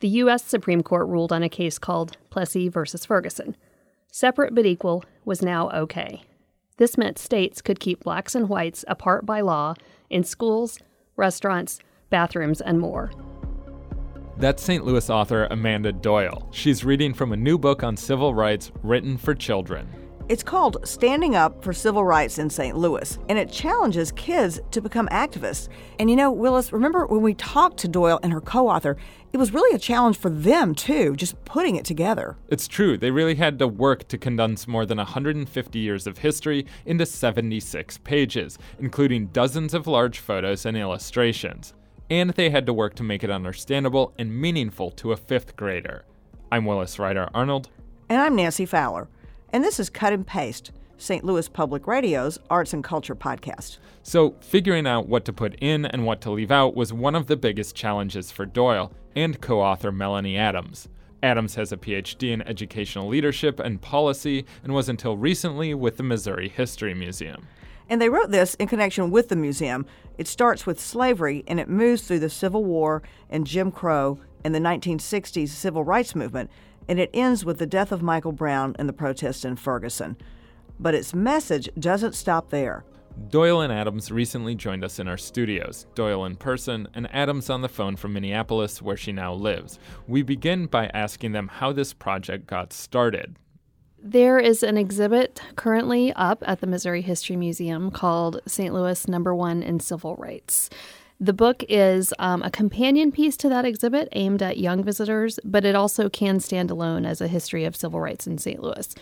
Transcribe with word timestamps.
The 0.00 0.08
U.S. 0.08 0.42
Supreme 0.42 0.82
Court 0.82 1.06
ruled 1.08 1.30
on 1.30 1.42
a 1.42 1.48
case 1.50 1.78
called 1.78 2.16
Plessy 2.30 2.68
versus 2.68 3.04
Ferguson. 3.04 3.54
Separate 4.10 4.54
but 4.54 4.64
equal 4.64 5.04
was 5.26 5.42
now 5.42 5.68
okay. 5.70 6.22
This 6.78 6.96
meant 6.96 7.18
states 7.18 7.60
could 7.60 7.78
keep 7.78 8.02
blacks 8.02 8.34
and 8.34 8.48
whites 8.48 8.82
apart 8.88 9.26
by 9.26 9.42
law 9.42 9.74
in 10.08 10.24
schools, 10.24 10.78
restaurants, 11.16 11.80
bathrooms, 12.08 12.62
and 12.62 12.80
more. 12.80 13.10
That's 14.38 14.62
St. 14.62 14.86
Louis 14.86 15.10
author 15.10 15.46
Amanda 15.50 15.92
Doyle. 15.92 16.48
She's 16.50 16.82
reading 16.82 17.12
from 17.12 17.32
a 17.32 17.36
new 17.36 17.58
book 17.58 17.82
on 17.82 17.94
civil 17.98 18.32
rights 18.32 18.72
written 18.82 19.18
for 19.18 19.34
children. 19.34 19.86
It's 20.28 20.42
called 20.44 20.86
Standing 20.86 21.34
Up 21.34 21.64
for 21.64 21.72
Civil 21.72 22.04
Rights 22.04 22.38
in 22.38 22.50
St. 22.50 22.76
Louis, 22.76 23.18
and 23.28 23.36
it 23.38 23.50
challenges 23.50 24.12
kids 24.12 24.60
to 24.70 24.80
become 24.80 25.08
activists. 25.08 25.68
And 25.98 26.08
you 26.08 26.14
know, 26.14 26.30
Willis, 26.30 26.72
remember 26.72 27.06
when 27.06 27.22
we 27.22 27.34
talked 27.34 27.78
to 27.78 27.88
Doyle 27.88 28.20
and 28.22 28.32
her 28.32 28.40
co 28.40 28.68
author, 28.68 28.96
it 29.32 29.38
was 29.38 29.52
really 29.52 29.74
a 29.74 29.78
challenge 29.78 30.16
for 30.16 30.30
them, 30.30 30.74
too, 30.74 31.16
just 31.16 31.42
putting 31.44 31.76
it 31.76 31.84
together. 31.84 32.36
It's 32.48 32.68
true. 32.68 32.96
They 32.96 33.10
really 33.10 33.34
had 33.34 33.58
to 33.58 33.66
work 33.66 34.06
to 34.08 34.18
condense 34.18 34.68
more 34.68 34.86
than 34.86 34.98
150 34.98 35.78
years 35.78 36.06
of 36.06 36.18
history 36.18 36.66
into 36.86 37.06
76 37.06 37.98
pages, 37.98 38.58
including 38.78 39.26
dozens 39.28 39.74
of 39.74 39.86
large 39.86 40.18
photos 40.20 40.64
and 40.64 40.76
illustrations. 40.76 41.74
And 42.08 42.30
they 42.30 42.50
had 42.50 42.66
to 42.66 42.72
work 42.72 42.94
to 42.96 43.04
make 43.04 43.22
it 43.22 43.30
understandable 43.30 44.12
and 44.18 44.34
meaningful 44.34 44.90
to 44.92 45.12
a 45.12 45.16
fifth 45.16 45.56
grader. 45.56 46.04
I'm 46.52 46.64
Willis 46.64 46.98
Ryder 46.98 47.28
Arnold. 47.32 47.68
And 48.08 48.20
I'm 48.20 48.34
Nancy 48.34 48.66
Fowler. 48.66 49.08
And 49.52 49.64
this 49.64 49.80
is 49.80 49.90
Cut 49.90 50.12
and 50.12 50.24
Paste, 50.24 50.70
St. 50.96 51.24
Louis 51.24 51.48
Public 51.48 51.88
Radio's 51.88 52.38
arts 52.48 52.72
and 52.72 52.84
culture 52.84 53.16
podcast. 53.16 53.78
So, 54.04 54.36
figuring 54.40 54.86
out 54.86 55.08
what 55.08 55.24
to 55.24 55.32
put 55.32 55.56
in 55.56 55.84
and 55.86 56.06
what 56.06 56.20
to 56.20 56.30
leave 56.30 56.52
out 56.52 56.76
was 56.76 56.92
one 56.92 57.16
of 57.16 57.26
the 57.26 57.36
biggest 57.36 57.74
challenges 57.74 58.30
for 58.30 58.46
Doyle 58.46 58.92
and 59.16 59.40
co 59.40 59.60
author 59.60 59.90
Melanie 59.90 60.36
Adams. 60.36 60.88
Adams 61.20 61.56
has 61.56 61.72
a 61.72 61.76
PhD 61.76 62.30
in 62.30 62.42
educational 62.42 63.08
leadership 63.08 63.58
and 63.58 63.82
policy 63.82 64.46
and 64.62 64.72
was 64.72 64.88
until 64.88 65.16
recently 65.16 65.74
with 65.74 65.96
the 65.96 66.04
Missouri 66.04 66.48
History 66.48 66.94
Museum. 66.94 67.48
And 67.88 68.00
they 68.00 68.08
wrote 68.08 68.30
this 68.30 68.54
in 68.54 68.68
connection 68.68 69.10
with 69.10 69.28
the 69.28 69.36
museum. 69.36 69.84
It 70.16 70.28
starts 70.28 70.64
with 70.64 70.80
slavery 70.80 71.42
and 71.48 71.58
it 71.58 71.68
moves 71.68 72.02
through 72.02 72.20
the 72.20 72.30
Civil 72.30 72.64
War 72.64 73.02
and 73.28 73.44
Jim 73.44 73.72
Crow 73.72 74.20
and 74.44 74.54
the 74.54 74.60
1960s 74.60 75.48
civil 75.48 75.82
rights 75.82 76.14
movement 76.14 76.50
and 76.90 76.98
it 76.98 77.08
ends 77.14 77.44
with 77.44 77.58
the 77.58 77.66
death 77.66 77.92
of 77.92 78.02
Michael 78.02 78.32
Brown 78.32 78.74
and 78.76 78.88
the 78.88 78.92
protests 78.92 79.44
in 79.44 79.54
Ferguson. 79.54 80.16
But 80.80 80.96
its 80.96 81.14
message 81.14 81.70
doesn't 81.78 82.16
stop 82.16 82.50
there. 82.50 82.84
Doyle 83.28 83.60
and 83.60 83.72
Adams 83.72 84.10
recently 84.10 84.56
joined 84.56 84.82
us 84.82 84.98
in 84.98 85.06
our 85.06 85.16
studios, 85.16 85.86
Doyle 85.94 86.24
in 86.24 86.34
person 86.34 86.88
and 86.94 87.08
Adams 87.14 87.48
on 87.48 87.62
the 87.62 87.68
phone 87.68 87.94
from 87.94 88.12
Minneapolis, 88.12 88.82
where 88.82 88.96
she 88.96 89.12
now 89.12 89.32
lives. 89.32 89.78
We 90.08 90.22
begin 90.22 90.66
by 90.66 90.88
asking 90.88 91.30
them 91.30 91.46
how 91.46 91.72
this 91.72 91.92
project 91.92 92.48
got 92.48 92.72
started. 92.72 93.36
There 94.02 94.40
is 94.40 94.64
an 94.64 94.76
exhibit 94.76 95.40
currently 95.54 96.12
up 96.14 96.42
at 96.44 96.60
the 96.60 96.66
Missouri 96.66 97.02
History 97.02 97.36
Museum 97.36 97.92
called 97.92 98.40
St. 98.46 98.74
Louis 98.74 99.06
Number 99.06 99.32
One 99.32 99.62
in 99.62 99.78
Civil 99.78 100.16
Rights. 100.16 100.70
The 101.22 101.34
book 101.34 101.62
is 101.68 102.14
um, 102.18 102.42
a 102.42 102.50
companion 102.50 103.12
piece 103.12 103.36
to 103.38 103.50
that 103.50 103.66
exhibit 103.66 104.08
aimed 104.12 104.42
at 104.42 104.56
young 104.56 104.82
visitors, 104.82 105.38
but 105.44 105.66
it 105.66 105.74
also 105.74 106.08
can 106.08 106.40
stand 106.40 106.70
alone 106.70 107.04
as 107.04 107.20
a 107.20 107.28
history 107.28 107.66
of 107.66 107.76
civil 107.76 108.00
rights 108.00 108.26
in 108.26 108.38
St. 108.38 108.62
Louis 108.62 108.94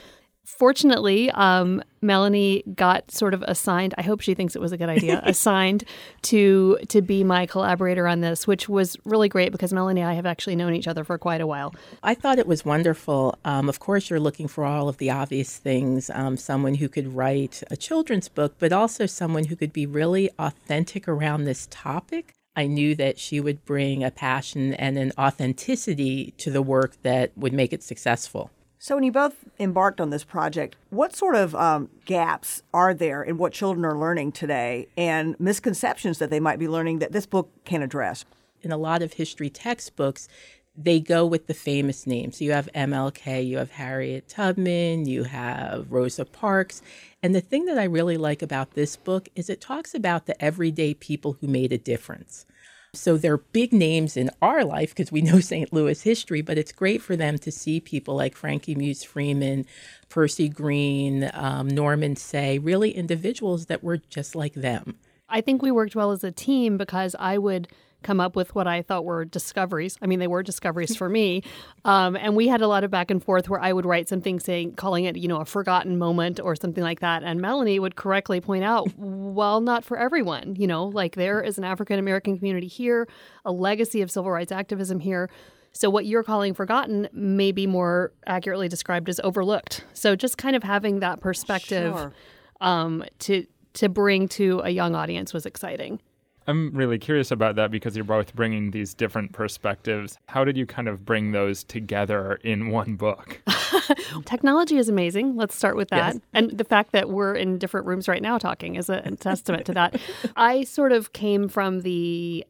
fortunately, 0.49 1.31
um, 1.33 1.83
Melanie 2.01 2.63
got 2.75 3.11
sort 3.11 3.35
of 3.35 3.43
assigned. 3.47 3.95
I 3.99 4.03
hope 4.03 4.21
she 4.21 4.35
thinks 4.35 4.57
it 4.57 4.63
was 4.63 4.73
a 4.73 4.79
good 4.79 4.89
idea. 4.89 5.21
assigned 5.27 5.85
to 6.23 6.79
to 6.89 7.03
be 7.03 7.23
my 7.23 7.47
collaborator 7.47 8.09
on 8.09 8.21
this, 8.23 8.47
which 8.47 8.69
was 8.69 8.97
really 9.05 9.29
great 9.29 9.53
because 9.53 9.73
Melanie 9.73 10.01
and 10.01 10.11
I 10.11 10.15
have 10.15 10.27
actually 10.27 10.57
known 10.57 10.75
each 10.75 10.89
other 10.89 11.05
for 11.05 11.19
quite 11.19 11.41
a 11.41 11.47
while. 11.47 11.75
I 12.03 12.15
thought 12.15 12.39
it 12.39 12.47
was 12.47 12.65
wonderful. 12.65 13.39
Um, 13.45 13.69
of 13.69 13.79
course, 13.79 14.09
you're 14.09 14.21
looking 14.21 14.49
for 14.49 14.65
all 14.65 14.89
of 14.89 14.97
the 14.97 15.11
obvious 15.11 15.59
things. 15.59 16.11
Um, 16.11 16.37
someone 16.37 16.75
who 16.75 16.89
could 16.89 17.15
write 17.15 17.62
a 17.71 17.77
children's 17.77 18.29
book, 18.29 18.55
but 18.59 18.73
also 18.73 19.06
someone 19.06 19.45
who 19.45 19.56
could 19.56 19.72
be 19.72 19.87
really 19.87 20.31
authentic 20.39 21.06
around 21.06 21.45
this 21.45 21.69
topic. 21.71 22.33
I 22.56 22.67
knew 22.67 22.97
that 22.97 23.21
she 23.21 23.39
would 23.39 23.65
bring 23.65 24.03
a 24.03 24.11
passion 24.11 24.75
and 24.75 24.99
an 24.99 25.12
authenticity 25.17 26.33
to 26.39 26.51
the 26.51 26.62
work 26.62 27.01
that 27.03 27.31
would 27.37 27.53
make 27.53 27.72
it 27.72 27.84
successful. 27.84 28.51
So, 28.88 28.94
when 28.94 29.04
you 29.04 29.12
both 29.12 29.44
embarked 29.60 30.00
on 30.00 30.09
this 30.09 30.25
project, 30.25 30.75
what 30.88 31.15
sort 31.15 31.34
of 31.34 31.54
um, 31.54 31.91
gaps 32.06 32.62
are 32.72 32.94
there 32.94 33.22
in 33.22 33.37
what 33.37 33.53
children 33.53 33.84
are 33.84 33.99
learning 33.99 34.32
today 34.32 34.88
and 34.97 35.38
misconceptions 35.38 36.16
that 36.21 36.31
they 36.31 36.41
might 36.41 36.59
be 36.59 36.69
learning 36.69 37.00
that 37.00 37.12
this 37.12 37.27
book 37.27 37.50
can 37.66 37.82
address? 37.82 38.25
In 38.62 38.72
a 38.72 38.78
lot 38.78 39.03
of 39.03 39.12
history 39.12 39.50
textbooks, 39.50 40.27
they 40.75 41.00
go 41.00 41.27
with 41.27 41.48
the 41.48 41.53
famous 41.53 42.06
names. 42.06 42.38
So 42.38 42.47
You 42.47 42.53
have 42.53 42.71
MLK, 42.75 43.47
you 43.47 43.59
have 43.59 43.72
Harriet 43.72 44.27
Tubman, 44.27 45.04
you 45.04 45.25
have 45.25 45.93
Rosa 45.93 46.25
Parks. 46.25 46.81
And 47.22 47.34
the 47.34 47.43
thing 47.43 47.66
that 47.66 47.77
I 47.77 47.84
really 47.84 48.16
like 48.16 48.41
about 48.41 48.71
this 48.71 48.97
book 48.97 49.28
is 49.34 49.50
it 49.50 49.60
talks 49.60 49.94
about 49.94 50.25
the 50.25 50.43
everyday 50.43 50.94
people 50.94 51.37
who 51.43 51.47
made 51.47 51.75
a 51.75 51.78
difference. 51.78 52.47
So 52.94 53.16
they're 53.16 53.38
big 53.38 53.72
names 53.72 54.16
in 54.16 54.31
our 54.41 54.65
life 54.65 54.91
because 54.91 55.12
we 55.12 55.21
know 55.22 55.41
St. 55.41 55.72
Louis 55.72 56.00
history, 56.03 56.43
but 56.43 56.59
it's 56.59 56.72
great 56.72 57.03
for 57.03 57.16
them 57.16 57.38
to 57.38 57.53
see 57.53 57.81
people 57.81 58.15
like 58.15 58.34
Frankie 58.34 58.75
Muse 58.75 59.04
Freeman, 59.04 59.66
Percy 60.09 60.49
Green, 60.49 61.31
um, 61.34 61.69
Norman 61.69 62.16
Seay, 62.16 62.59
really 62.59 62.91
individuals 62.93 63.66
that 63.66 63.84
were 63.84 63.98
just 63.98 64.34
like 64.34 64.54
them. 64.54 64.97
I 65.28 65.43
think 65.43 65.60
we 65.60 65.71
worked 65.71 65.94
well 65.94 66.10
as 66.10 66.25
a 66.25 66.32
team 66.32 66.77
because 66.78 67.15
I 67.19 67.38
would– 67.38 67.69
come 68.03 68.20
up 68.20 68.36
with 68.36 68.54
what 68.54 68.66
I 68.66 68.82
thought 68.82 69.04
were 69.04 69.25
discoveries. 69.25 69.98
I 70.00 70.06
mean, 70.06 70.19
they 70.20 70.26
were 70.28 70.42
discoveries 70.42 70.94
for 70.97 71.09
me. 71.09 71.42
Um, 71.84 72.16
and 72.16 72.36
we 72.36 72.47
had 72.48 72.60
a 72.60 72.69
lot 72.69 72.84
of 72.84 72.91
back 72.91 73.10
and 73.10 73.22
forth 73.22 73.48
where 73.48 73.60
I 73.60 73.72
would 73.72 73.84
write 73.84 74.09
something 74.09 74.38
saying, 74.38 74.75
calling 74.75 75.04
it, 75.04 75.16
you 75.16 75.26
know, 75.26 75.41
a 75.41 75.44
forgotten 75.44 75.98
moment 75.98 76.38
or 76.41 76.54
something 76.54 76.84
like 76.84 77.00
that. 77.00 77.22
And 77.25 77.41
Melanie 77.41 77.81
would 77.81 77.97
correctly 77.97 78.41
point 78.41 78.62
out, 78.64 78.88
well, 78.97 79.60
not 79.60 79.84
for 79.84 79.97
everyone. 79.98 80.54
You 80.56 80.66
know, 80.69 80.84
like 80.84 81.16
there 81.16 81.41
is 81.42 81.59
an 81.59 81.64
African 81.64 81.98
American 81.98 82.36
community 82.38 82.69
here, 82.69 83.09
a 83.44 83.50
legacy 83.53 84.00
of 84.03 84.10
civil 84.10 84.30
rights 84.30 84.53
activism 84.53 85.00
here. 85.00 85.28
So 85.72 85.91
what 85.91 86.06
you're 86.06 86.22
calling 86.25 86.54
forgotten 86.54 87.09
may 87.12 87.53
be 87.53 87.66
more 87.66 88.12
accurately 88.26 88.69
described 88.69 89.09
as 89.09 89.20
overlooked. 89.22 89.84
So 89.92 90.16
just 90.16 90.38
kind 90.38 90.56
of 90.56 90.62
having 90.62 91.00
that 91.00 91.20
perspective 91.20 91.92
Sure. 91.94 92.12
um, 92.60 93.04
to 93.20 93.44
to 93.75 93.88
bring 93.88 94.26
to 94.28 94.60
a 94.65 94.70
young 94.70 94.94
audience 94.97 95.32
was 95.34 95.47
exciting. 95.47 96.00
I'm 96.48 96.70
really 96.75 96.98
curious 96.98 97.31
about 97.31 97.56
that 97.56 97.70
because 97.70 97.94
you're 97.94 98.06
both 98.06 98.34
bringing 98.34 98.70
these 98.70 98.94
different 98.94 99.32
perspectives. 99.32 100.16
How 100.28 100.44
did 100.44 100.56
you 100.56 100.64
kind 100.64 100.88
of 100.88 101.04
bring 101.04 101.32
those 101.32 101.62
together 101.62 102.41
in 102.42 102.70
one 102.70 102.97
book? 102.97 103.42
Technology 104.25 104.78
is 104.78 104.88
amazing. 104.88 105.36
Let's 105.36 105.54
start 105.54 105.76
with 105.76 105.91
that. 105.91 106.14
Yes. 106.14 106.22
And 106.32 106.50
the 106.50 106.64
fact 106.64 106.92
that 106.92 107.10
we're 107.10 107.34
in 107.34 107.59
different 107.59 107.86
rooms 107.86 108.09
right 108.09 108.22
now 108.22 108.38
talking 108.38 108.76
is 108.76 108.88
a 108.88 109.03
testament 109.16 109.66
to 109.66 109.75
that. 109.75 110.00
I 110.36 110.64
sort 110.64 110.92
of 110.92 111.12
came 111.12 111.48
from 111.48 111.82
the 111.82 112.47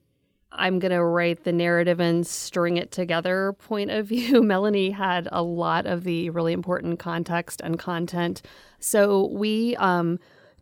I'm 0.53 0.79
going 0.79 0.93
to 0.93 1.05
write 1.05 1.45
the 1.45 1.53
narrative 1.53 2.01
and 2.01 2.27
string 2.27 2.79
it 2.79 2.91
together 2.91 3.53
point 3.55 3.91
of 3.91 4.07
view. 4.07 4.43
Melanie 4.45 4.91
had 4.91 5.29
a 5.31 5.43
lot 5.43 5.87
of 5.87 6.05
the 6.05 6.31
really 6.31 6.53
important 6.53 6.99
context 6.99 7.61
and 7.63 7.79
content. 7.79 8.43
So 8.79 9.27
we 9.27 9.77
um, 9.77 10.19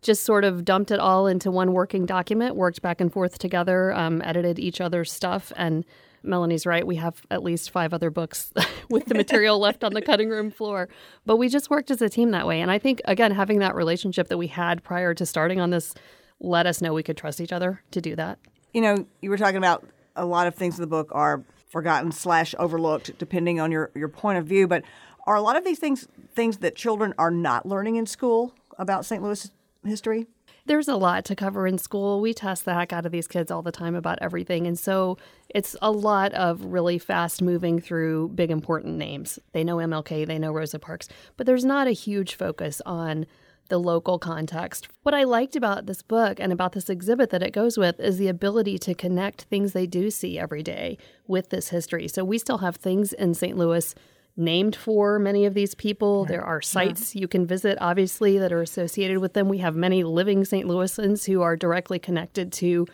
just 0.07 0.23
sort 0.23 0.43
of 0.43 0.65
dumped 0.65 0.89
it 0.89 0.99
all 0.99 1.27
into 1.27 1.51
one 1.51 1.73
working 1.73 2.05
document, 2.05 2.55
worked 2.55 2.81
back 2.81 2.99
and 2.99 3.13
forth 3.13 3.37
together, 3.37 3.93
um, 3.93 4.21
edited 4.23 4.57
each 4.57 4.81
other's 4.81 5.11
stuff. 5.11 5.53
And 5.55 5.85
Melanie's 6.23 6.65
right. 6.65 6.87
We 6.87 6.95
have 6.95 7.21
at 7.29 7.43
least 7.43 7.69
five 7.69 7.93
other 7.93 8.09
books 8.09 8.51
with 8.89 9.05
the 9.05 9.13
material 9.13 9.59
left 9.59 9.83
on 9.83 9.93
the 9.93 10.01
cutting 10.01 10.29
room 10.29 10.49
floor. 10.49 10.89
But 11.25 11.37
we 11.37 11.49
just 11.49 11.69
worked 11.69 11.91
as 11.91 12.01
a 12.01 12.09
team 12.09 12.31
that 12.31 12.47
way. 12.47 12.61
And 12.61 12.71
I 12.71 12.79
think, 12.79 13.01
again, 13.05 13.31
having 13.31 13.59
that 13.59 13.75
relationship 13.75 14.29
that 14.29 14.37
we 14.37 14.47
had 14.47 14.81
prior 14.81 15.13
to 15.13 15.25
starting 15.25 15.59
on 15.59 15.69
this 15.69 15.93
let 16.39 16.65
us 16.65 16.81
know 16.81 16.93
we 16.93 17.03
could 17.03 17.17
trust 17.17 17.41
each 17.41 17.51
other 17.51 17.81
to 17.91 17.99
do 17.99 18.15
that. 18.15 18.39
You 18.73 18.81
know, 18.81 19.07
you 19.21 19.29
were 19.29 19.37
talking 19.37 19.57
about 19.57 19.85
a 20.15 20.25
lot 20.25 20.47
of 20.47 20.55
things 20.55 20.77
in 20.77 20.81
the 20.81 20.87
book 20.87 21.09
are 21.11 21.43
forgotten 21.69 22.11
slash 22.11 22.55
overlooked, 22.57 23.17
depending 23.17 23.59
on 23.59 23.71
your, 23.71 23.91
your 23.93 24.07
point 24.07 24.37
of 24.37 24.45
view. 24.45 24.67
But 24.67 24.83
are 25.25 25.35
a 25.35 25.41
lot 25.41 25.57
of 25.57 25.65
these 25.65 25.79
things 25.79 26.07
things 26.33 26.59
that 26.59 26.75
children 26.75 27.13
are 27.17 27.31
not 27.31 27.65
learning 27.65 27.97
in 27.97 28.05
school 28.05 28.53
about 28.77 29.05
St. 29.05 29.21
Louis 29.21 29.51
history? 29.85 30.27
There's 30.65 30.89
a 30.89 30.95
lot 30.95 31.23
to 31.25 31.35
cover 31.35 31.65
in 31.65 31.77
school. 31.77 32.19
We 32.19 32.33
test 32.33 32.65
the 32.65 32.73
heck 32.73 32.91
out 32.91 33.05
of 33.05 33.11
these 33.11 33.27
kids 33.27 33.51
all 33.51 33.61
the 33.61 33.71
time 33.71 33.95
about 33.95 34.19
everything. 34.21 34.67
And 34.67 34.77
so 34.77 35.17
it's 35.47 35.77
a 35.81 35.91
lot 35.91 36.33
of 36.33 36.65
really 36.65 36.99
fast 36.99 37.41
moving 37.41 37.79
through 37.79 38.29
big 38.35 38.51
important 38.51 38.97
names. 38.97 39.39
They 39.53 39.63
know 39.63 39.77
MLK, 39.77 40.27
they 40.27 40.37
know 40.37 40.51
Rosa 40.51 40.77
Parks, 40.77 41.07
but 41.37 41.45
there's 41.45 41.63
not 41.63 41.87
a 41.87 41.91
huge 41.91 42.35
focus 42.35 42.81
on 42.85 43.25
the 43.69 43.77
local 43.77 44.19
context. 44.19 44.87
What 45.03 45.13
I 45.13 45.23
liked 45.23 45.55
about 45.55 45.85
this 45.85 46.01
book 46.01 46.39
and 46.39 46.51
about 46.51 46.71
this 46.71 46.89
exhibit 46.89 47.29
that 47.31 47.43
it 47.43 47.53
goes 47.53 47.77
with 47.77 47.99
is 47.99 48.17
the 48.17 48.27
ability 48.27 48.77
to 48.79 48.93
connect 48.93 49.43
things 49.43 49.73
they 49.73 49.87
do 49.87 50.09
see 50.09 50.39
every 50.39 50.63
day 50.63 50.97
with 51.27 51.49
this 51.49 51.69
history. 51.69 52.07
So 52.07 52.23
we 52.23 52.37
still 52.37 52.59
have 52.59 52.77
things 52.77 53.13
in 53.13 53.33
St. 53.33 53.57
Louis 53.57 53.93
named 54.37 54.75
for 54.75 55.19
many 55.19 55.45
of 55.45 55.53
these 55.53 55.73
people. 55.75 56.25
There 56.25 56.43
are 56.43 56.61
sites 56.61 57.15
you 57.15 57.27
can 57.27 57.45
visit, 57.45 57.77
obviously, 57.81 58.37
that 58.37 58.53
are 58.53 58.61
associated 58.61 59.17
with 59.17 59.33
them. 59.33 59.49
We 59.49 59.57
have 59.57 59.75
many 59.75 60.03
living 60.03 60.45
St. 60.45 60.67
Louisans 60.67 61.25
who 61.25 61.41
are 61.41 61.55
directly 61.55 61.99
connected 61.99 62.53
to 62.53 62.87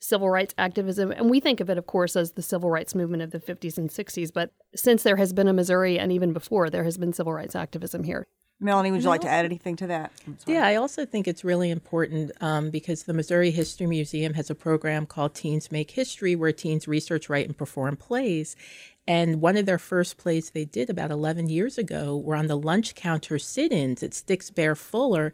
civil 0.00 0.30
rights 0.30 0.54
activism. 0.56 1.10
And 1.12 1.28
we 1.28 1.40
think 1.40 1.60
of 1.60 1.68
it, 1.68 1.78
of 1.78 1.86
course, 1.86 2.16
as 2.16 2.32
the 2.32 2.42
civil 2.42 2.70
rights 2.70 2.94
movement 2.94 3.22
of 3.22 3.30
the 3.30 3.40
50s 3.40 3.78
and 3.78 3.90
60s. 3.90 4.32
But 4.32 4.52
since 4.74 5.02
there 5.02 5.16
has 5.16 5.32
been 5.32 5.48
a 5.48 5.52
Missouri, 5.52 5.98
and 5.98 6.10
even 6.12 6.32
before, 6.32 6.70
there 6.70 6.84
has 6.84 6.96
been 6.96 7.12
civil 7.12 7.32
rights 7.32 7.54
activism 7.54 8.04
here. 8.04 8.26
Melanie, 8.60 8.90
would 8.90 9.02
you 9.02 9.08
like 9.08 9.20
to 9.20 9.28
add 9.28 9.44
anything 9.44 9.76
to 9.76 9.86
that? 9.86 10.10
Yeah, 10.44 10.66
I 10.66 10.74
also 10.74 11.06
think 11.06 11.28
it's 11.28 11.44
really 11.44 11.70
important 11.70 12.32
um, 12.40 12.70
because 12.70 13.04
the 13.04 13.14
Missouri 13.14 13.52
History 13.52 13.86
Museum 13.86 14.34
has 14.34 14.50
a 14.50 14.54
program 14.54 15.06
called 15.06 15.36
Teens 15.36 15.70
Make 15.70 15.92
History, 15.92 16.34
where 16.34 16.52
teens 16.52 16.88
research, 16.88 17.28
write, 17.28 17.46
and 17.46 17.56
perform 17.56 17.96
plays. 17.96 18.56
And 19.08 19.40
one 19.40 19.56
of 19.56 19.64
their 19.64 19.78
first 19.78 20.18
plays 20.18 20.50
they 20.50 20.66
did 20.66 20.90
about 20.90 21.10
11 21.10 21.48
years 21.48 21.78
ago 21.78 22.14
were 22.14 22.36
on 22.36 22.46
the 22.46 22.58
lunch 22.58 22.94
counter 22.94 23.38
sit 23.38 23.72
ins 23.72 24.02
at 24.02 24.10
Stix 24.10 24.54
Baer 24.54 24.74
Fuller. 24.74 25.32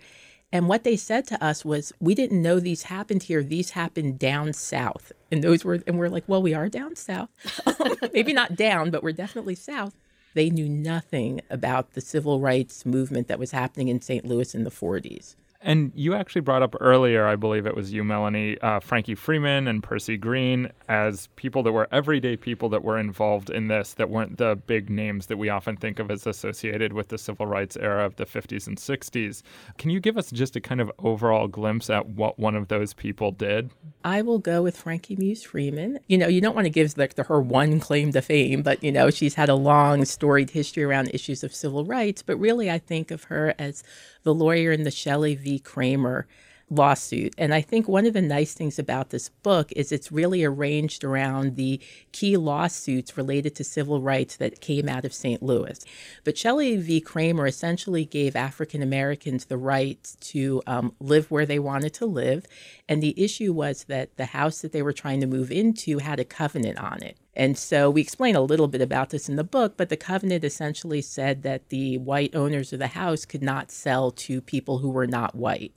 And 0.52 0.68
what 0.68 0.84
they 0.84 0.96
said 0.96 1.26
to 1.26 1.44
us 1.44 1.64
was, 1.64 1.92
we 1.98 2.14
didn't 2.14 2.40
know 2.40 2.60
these 2.60 2.84
happened 2.84 3.24
here. 3.24 3.42
These 3.42 3.70
happened 3.70 4.20
down 4.20 4.52
south. 4.52 5.10
And 5.32 5.42
those 5.42 5.64
were, 5.64 5.82
and 5.88 5.98
we're 5.98 6.08
like, 6.08 6.22
well, 6.28 6.40
we 6.40 6.54
are 6.54 6.68
down 6.68 6.94
south. 6.94 7.30
Maybe 8.14 8.32
not 8.32 8.54
down, 8.54 8.92
but 8.92 9.02
we're 9.02 9.10
definitely 9.10 9.56
south. 9.56 9.94
They 10.34 10.50
knew 10.50 10.68
nothing 10.68 11.40
about 11.50 11.94
the 11.94 12.00
civil 12.00 12.38
rights 12.38 12.86
movement 12.86 13.26
that 13.26 13.40
was 13.40 13.50
happening 13.50 13.88
in 13.88 14.00
St. 14.00 14.24
Louis 14.24 14.54
in 14.54 14.62
the 14.62 14.70
40s. 14.70 15.34
And 15.64 15.92
you 15.94 16.14
actually 16.14 16.42
brought 16.42 16.62
up 16.62 16.74
earlier, 16.78 17.26
I 17.26 17.36
believe 17.36 17.64
it 17.66 17.74
was 17.74 17.90
you, 17.90 18.04
Melanie, 18.04 18.60
uh, 18.60 18.80
Frankie 18.80 19.14
Freeman 19.14 19.66
and 19.66 19.82
Percy 19.82 20.18
Green 20.18 20.70
as 20.88 21.28
people 21.36 21.62
that 21.62 21.72
were 21.72 21.88
everyday 21.90 22.36
people 22.36 22.68
that 22.68 22.84
were 22.84 22.98
involved 22.98 23.48
in 23.48 23.68
this 23.68 23.94
that 23.94 24.10
weren't 24.10 24.36
the 24.36 24.60
big 24.66 24.90
names 24.90 25.26
that 25.26 25.38
we 25.38 25.48
often 25.48 25.78
think 25.78 25.98
of 25.98 26.10
as 26.10 26.26
associated 26.26 26.92
with 26.92 27.08
the 27.08 27.16
civil 27.16 27.46
rights 27.46 27.78
era 27.78 28.04
of 28.04 28.16
the 28.16 28.26
50s 28.26 28.66
and 28.66 28.76
60s. 28.76 29.42
Can 29.78 29.88
you 29.88 30.00
give 30.00 30.18
us 30.18 30.30
just 30.30 30.54
a 30.54 30.60
kind 30.60 30.82
of 30.82 30.92
overall 30.98 31.48
glimpse 31.48 31.88
at 31.88 32.10
what 32.10 32.38
one 32.38 32.54
of 32.54 32.68
those 32.68 32.92
people 32.92 33.30
did? 33.30 33.70
I 34.04 34.20
will 34.20 34.38
go 34.38 34.62
with 34.62 34.76
Frankie 34.76 35.16
Muse 35.16 35.44
Freeman. 35.44 35.98
You 36.08 36.18
know, 36.18 36.28
you 36.28 36.42
don't 36.42 36.54
want 36.54 36.66
to 36.66 36.70
give 36.70 36.98
like 36.98 37.14
the, 37.14 37.22
her 37.22 37.40
one 37.40 37.80
claim 37.80 38.12
to 38.12 38.20
fame, 38.20 38.62
but 38.62 38.84
you 38.84 38.92
know, 38.92 39.08
she's 39.08 39.34
had 39.34 39.48
a 39.48 39.54
long 39.54 40.04
storied 40.04 40.50
history 40.50 40.84
around 40.84 41.10
issues 41.14 41.42
of 41.42 41.54
civil 41.54 41.86
rights. 41.86 42.22
But 42.22 42.36
really, 42.36 42.70
I 42.70 42.78
think 42.78 43.10
of 43.10 43.24
her 43.24 43.54
as 43.58 43.82
the 44.24 44.34
lawyer 44.34 44.72
in 44.72 44.84
the 44.84 44.90
Shelley 44.90 45.34
v. 45.34 45.53
Kraemer 45.60 46.24
lawsuit. 46.70 47.34
And 47.38 47.52
I 47.52 47.60
think 47.60 47.88
one 47.88 48.06
of 48.06 48.14
the 48.14 48.22
nice 48.22 48.54
things 48.54 48.78
about 48.78 49.10
this 49.10 49.28
book 49.28 49.70
is 49.72 49.92
it's 49.92 50.10
really 50.10 50.44
arranged 50.44 51.04
around 51.04 51.56
the 51.56 51.80
key 52.12 52.36
lawsuits 52.36 53.16
related 53.16 53.54
to 53.56 53.64
civil 53.64 54.00
rights 54.00 54.36
that 54.36 54.60
came 54.60 54.88
out 54.88 55.04
of 55.04 55.12
St. 55.12 55.42
Louis. 55.42 55.78
But 56.24 56.38
Shelley 56.38 56.76
v. 56.76 57.00
Kraemer 57.00 57.48
essentially 57.48 58.04
gave 58.04 58.34
African 58.34 58.82
Americans 58.82 59.46
the 59.46 59.58
right 59.58 60.16
to 60.20 60.62
um, 60.66 60.94
live 61.00 61.30
where 61.30 61.46
they 61.46 61.58
wanted 61.58 61.94
to 61.94 62.06
live. 62.06 62.46
And 62.88 63.02
the 63.02 63.22
issue 63.22 63.52
was 63.52 63.84
that 63.84 64.16
the 64.16 64.26
house 64.26 64.62
that 64.62 64.72
they 64.72 64.82
were 64.82 64.92
trying 64.92 65.20
to 65.20 65.26
move 65.26 65.50
into 65.50 65.98
had 65.98 66.18
a 66.18 66.24
covenant 66.24 66.78
on 66.78 67.02
it. 67.02 67.16
And 67.36 67.58
so 67.58 67.90
we 67.90 68.00
explain 68.00 68.36
a 68.36 68.40
little 68.40 68.68
bit 68.68 68.80
about 68.80 69.10
this 69.10 69.28
in 69.28 69.36
the 69.36 69.44
book, 69.44 69.76
but 69.76 69.88
the 69.88 69.96
covenant 69.96 70.44
essentially 70.44 71.02
said 71.02 71.42
that 71.42 71.68
the 71.68 71.98
white 71.98 72.34
owners 72.34 72.72
of 72.72 72.78
the 72.78 72.88
house 72.88 73.24
could 73.24 73.42
not 73.42 73.70
sell 73.70 74.10
to 74.12 74.40
people 74.40 74.78
who 74.78 74.90
were 74.90 75.06
not 75.06 75.34
white. 75.34 75.76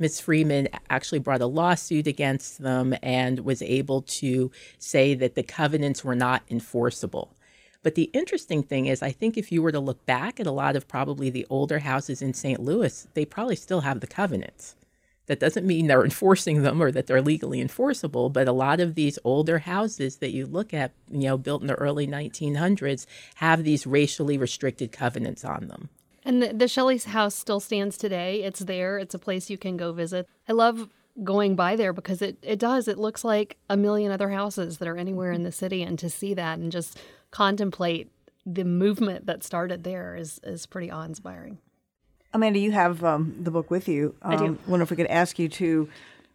Ms. 0.00 0.20
Freeman 0.20 0.66
actually 0.88 1.18
brought 1.18 1.42
a 1.42 1.46
lawsuit 1.46 2.06
against 2.06 2.62
them 2.62 2.94
and 3.02 3.40
was 3.40 3.62
able 3.62 4.02
to 4.02 4.50
say 4.78 5.14
that 5.14 5.34
the 5.34 5.42
covenants 5.42 6.02
were 6.02 6.14
not 6.14 6.42
enforceable. 6.48 7.36
But 7.82 7.94
the 7.94 8.10
interesting 8.12 8.62
thing 8.62 8.86
is, 8.86 9.02
I 9.02 9.12
think 9.12 9.36
if 9.36 9.52
you 9.52 9.62
were 9.62 9.72
to 9.72 9.80
look 9.80 10.04
back 10.06 10.40
at 10.40 10.46
a 10.46 10.52
lot 10.52 10.74
of 10.74 10.88
probably 10.88 11.30
the 11.30 11.46
older 11.50 11.78
houses 11.78 12.20
in 12.22 12.34
St. 12.34 12.60
Louis, 12.60 13.06
they 13.14 13.24
probably 13.24 13.56
still 13.56 13.82
have 13.82 14.00
the 14.00 14.06
covenants. 14.06 14.74
That 15.30 15.38
doesn't 15.38 15.64
mean 15.64 15.86
they're 15.86 16.02
enforcing 16.02 16.62
them 16.62 16.82
or 16.82 16.90
that 16.90 17.06
they're 17.06 17.22
legally 17.22 17.60
enforceable, 17.60 18.30
but 18.30 18.48
a 18.48 18.52
lot 18.52 18.80
of 18.80 18.96
these 18.96 19.16
older 19.22 19.60
houses 19.60 20.16
that 20.16 20.32
you 20.32 20.44
look 20.44 20.74
at, 20.74 20.90
you 21.08 21.28
know, 21.28 21.38
built 21.38 21.60
in 21.60 21.68
the 21.68 21.76
early 21.76 22.04
1900s, 22.04 23.06
have 23.36 23.62
these 23.62 23.86
racially 23.86 24.36
restricted 24.36 24.90
covenants 24.90 25.44
on 25.44 25.68
them. 25.68 25.88
And 26.24 26.42
the, 26.42 26.52
the 26.52 26.66
Shelley's 26.66 27.04
house 27.04 27.36
still 27.36 27.60
stands 27.60 27.96
today. 27.96 28.42
It's 28.42 28.58
there. 28.58 28.98
It's 28.98 29.14
a 29.14 29.20
place 29.20 29.48
you 29.48 29.56
can 29.56 29.76
go 29.76 29.92
visit. 29.92 30.28
I 30.48 30.52
love 30.52 30.88
going 31.22 31.54
by 31.54 31.76
there 31.76 31.92
because 31.92 32.22
it, 32.22 32.36
it 32.42 32.58
does. 32.58 32.88
It 32.88 32.98
looks 32.98 33.22
like 33.22 33.56
a 33.68 33.76
million 33.76 34.10
other 34.10 34.30
houses 34.30 34.78
that 34.78 34.88
are 34.88 34.96
anywhere 34.96 35.30
in 35.30 35.44
the 35.44 35.52
city. 35.52 35.84
And 35.84 35.96
to 36.00 36.10
see 36.10 36.34
that 36.34 36.58
and 36.58 36.72
just 36.72 36.98
contemplate 37.30 38.10
the 38.44 38.64
movement 38.64 39.26
that 39.26 39.44
started 39.44 39.84
there 39.84 40.16
is, 40.16 40.40
is 40.42 40.66
pretty 40.66 40.90
awe 40.90 41.04
inspiring. 41.04 41.58
Amanda, 42.32 42.58
you 42.58 42.72
have 42.72 43.02
um, 43.04 43.34
the 43.40 43.50
book 43.50 43.70
with 43.70 43.88
you. 43.88 44.14
Um, 44.22 44.32
I 44.32 44.36
do. 44.36 44.58
wonder 44.66 44.84
if 44.84 44.90
we 44.90 44.96
could 44.96 45.06
ask 45.06 45.38
you 45.38 45.48
to 45.48 45.88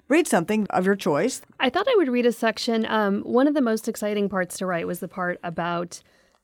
read 0.07 0.27
something 0.27 0.67
of 0.69 0.85
your 0.85 0.95
choice. 0.95 1.41
I 1.59 1.69
thought 1.69 1.87
I 1.89 1.95
would 1.95 2.09
read 2.09 2.25
a 2.25 2.31
section. 2.31 2.85
Um, 2.85 3.21
one 3.21 3.47
of 3.47 3.53
the 3.53 3.61
most 3.61 3.87
exciting 3.87 4.29
parts 4.29 4.57
to 4.59 4.65
write 4.65 4.87
was 4.87 4.99
the 4.99 5.07
part 5.07 5.39
about 5.43 6.01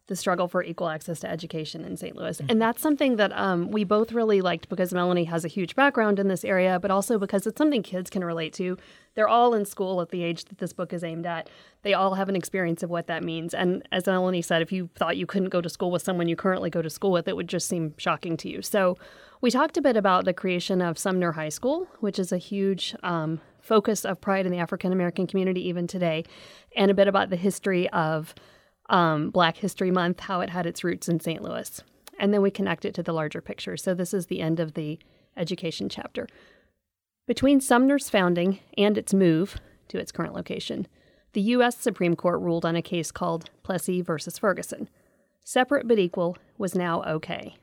the 0.07 0.15
struggle 0.17 0.47
for 0.49 0.61
equal 0.61 0.89
access 0.89 1.21
to 1.21 1.29
education 1.29 1.85
in 1.85 1.95
St. 1.95 2.17
Louis. 2.17 2.41
And 2.49 2.61
that's 2.61 2.81
something 2.81 3.15
that 3.15 3.31
um, 3.31 3.71
we 3.71 3.85
both 3.85 4.11
really 4.11 4.41
liked 4.41 4.67
because 4.67 4.93
Melanie 4.93 5.23
has 5.23 5.45
a 5.45 5.47
huge 5.47 5.73
background 5.73 6.19
in 6.19 6.27
this 6.27 6.43
area, 6.43 6.79
but 6.81 6.91
also 6.91 7.17
because 7.17 7.47
it's 7.47 7.57
something 7.57 7.81
kids 7.81 8.09
can 8.09 8.21
relate 8.23 8.51
to. 8.55 8.77
They're 9.13 9.29
all 9.29 9.53
in 9.53 9.63
school 9.63 10.01
at 10.01 10.09
the 10.09 10.21
age 10.21 10.43
that 10.45 10.57
this 10.57 10.73
book 10.73 10.91
is 10.91 11.01
aimed 11.01 11.25
at. 11.25 11.49
They 11.83 11.93
all 11.93 12.15
have 12.15 12.27
an 12.27 12.35
experience 12.35 12.83
of 12.83 12.89
what 12.89 13.07
that 13.07 13.23
means. 13.23 13.53
And 13.53 13.87
as 13.93 14.05
Melanie 14.05 14.41
said, 14.41 14.61
if 14.61 14.73
you 14.73 14.89
thought 14.95 15.15
you 15.15 15.25
couldn't 15.25 15.49
go 15.49 15.61
to 15.61 15.69
school 15.69 15.91
with 15.91 16.01
someone 16.01 16.27
you 16.27 16.35
currently 16.35 16.69
go 16.69 16.81
to 16.81 16.89
school 16.89 17.11
with, 17.11 17.29
it 17.29 17.35
would 17.37 17.47
just 17.47 17.69
seem 17.69 17.93
shocking 17.97 18.35
to 18.37 18.49
you. 18.49 18.61
So 18.61 18.97
we 19.41 19.49
talked 19.49 19.75
a 19.75 19.81
bit 19.81 19.97
about 19.97 20.25
the 20.25 20.33
creation 20.33 20.81
of 20.81 20.99
Sumner 20.99 21.31
High 21.31 21.49
School, 21.49 21.87
which 21.99 22.19
is 22.19 22.31
a 22.31 22.37
huge 22.37 22.95
um, 23.01 23.41
focus 23.59 24.05
of 24.05 24.21
pride 24.21 24.45
in 24.45 24.51
the 24.51 24.59
African 24.59 24.93
American 24.93 25.25
community 25.25 25.67
even 25.67 25.87
today, 25.87 26.23
and 26.75 26.91
a 26.91 26.93
bit 26.93 27.07
about 27.07 27.31
the 27.31 27.35
history 27.35 27.89
of 27.89 28.35
um, 28.89 29.31
Black 29.31 29.57
History 29.57 29.89
Month, 29.89 30.21
how 30.21 30.41
it 30.41 30.51
had 30.51 30.67
its 30.67 30.83
roots 30.83 31.09
in 31.09 31.19
St. 31.19 31.41
Louis. 31.41 31.81
And 32.19 32.31
then 32.31 32.43
we 32.43 32.51
connect 32.51 32.85
it 32.85 32.93
to 32.95 33.03
the 33.03 33.13
larger 33.13 33.41
picture. 33.41 33.77
So 33.77 33.95
this 33.95 34.13
is 34.13 34.27
the 34.27 34.41
end 34.41 34.59
of 34.59 34.75
the 34.75 34.99
education 35.35 35.89
chapter. 35.89 36.27
Between 37.25 37.61
Sumner's 37.61 38.09
founding 38.09 38.59
and 38.77 38.97
its 38.97 39.13
move 39.13 39.59
to 39.87 39.97
its 39.97 40.11
current 40.11 40.35
location, 40.35 40.87
the 41.33 41.41
U.S. 41.41 41.77
Supreme 41.77 42.15
Court 42.15 42.41
ruled 42.41 42.65
on 42.65 42.75
a 42.75 42.81
case 42.81 43.11
called 43.11 43.49
Plessy 43.63 44.01
versus 44.01 44.37
Ferguson. 44.37 44.89
Separate 45.43 45.87
but 45.87 45.97
equal 45.97 46.37
was 46.57 46.75
now 46.75 47.01
okay. 47.03 47.55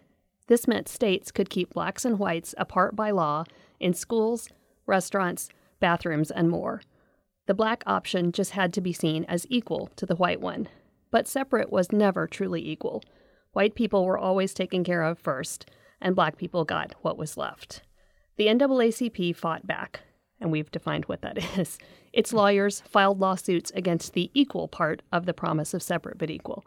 This 0.49 0.67
meant 0.67 0.89
states 0.89 1.31
could 1.31 1.50
keep 1.50 1.75
blacks 1.75 2.05
and 2.05 2.19
whites 2.19 2.55
apart 2.59 2.97
by 2.97 3.11
law 3.11 3.45
in 3.79 3.95
schools, 3.95 4.49
restaurants, 4.87 5.49
bathrooms, 5.79 6.31
and 6.31 6.50
more. 6.50 6.83
The 7.47 7.55
black 7.55 7.83
option 7.87 8.33
just 8.33 8.50
had 8.53 8.73
to 8.75 8.81
be 8.81 8.93
seen 8.93 9.25
as 9.25 9.47
equal 9.49 9.91
to 9.97 10.05
the 10.05 10.17
white 10.17 10.41
one, 10.41 10.69
but 11.11 11.29
separate 11.29 11.71
was 11.71 11.93
never 11.93 12.27
truly 12.27 12.67
equal. 12.67 13.03
White 13.53 13.75
people 13.75 14.05
were 14.05 14.19
always 14.19 14.52
taken 14.52 14.85
care 14.85 15.02
of 15.02 15.19
first, 15.19 15.71
and 16.00 16.17
black 16.17 16.37
people 16.37 16.64
got 16.64 16.95
what 17.02 17.19
was 17.19 17.37
left. 17.37 17.83
The 18.37 18.47
NAACP 18.47 19.37
fought 19.37 19.67
back, 19.67 20.00
and 20.40 20.50
we've 20.50 20.71
defined 20.71 21.07
what 21.07 21.23
that 21.23 21.38
is. 21.59 21.78
Its 22.12 22.33
lawyers 22.33 22.83
filed 22.88 23.21
lawsuits 23.21 23.71
against 23.75 24.14
the 24.14 24.31
equal 24.33 24.69
part 24.69 25.02
of 25.12 25.26
the 25.26 25.35
promise 25.35 25.75
of 25.75 25.83
separate 25.83 26.19
but 26.19 26.31
equal. 26.31 26.67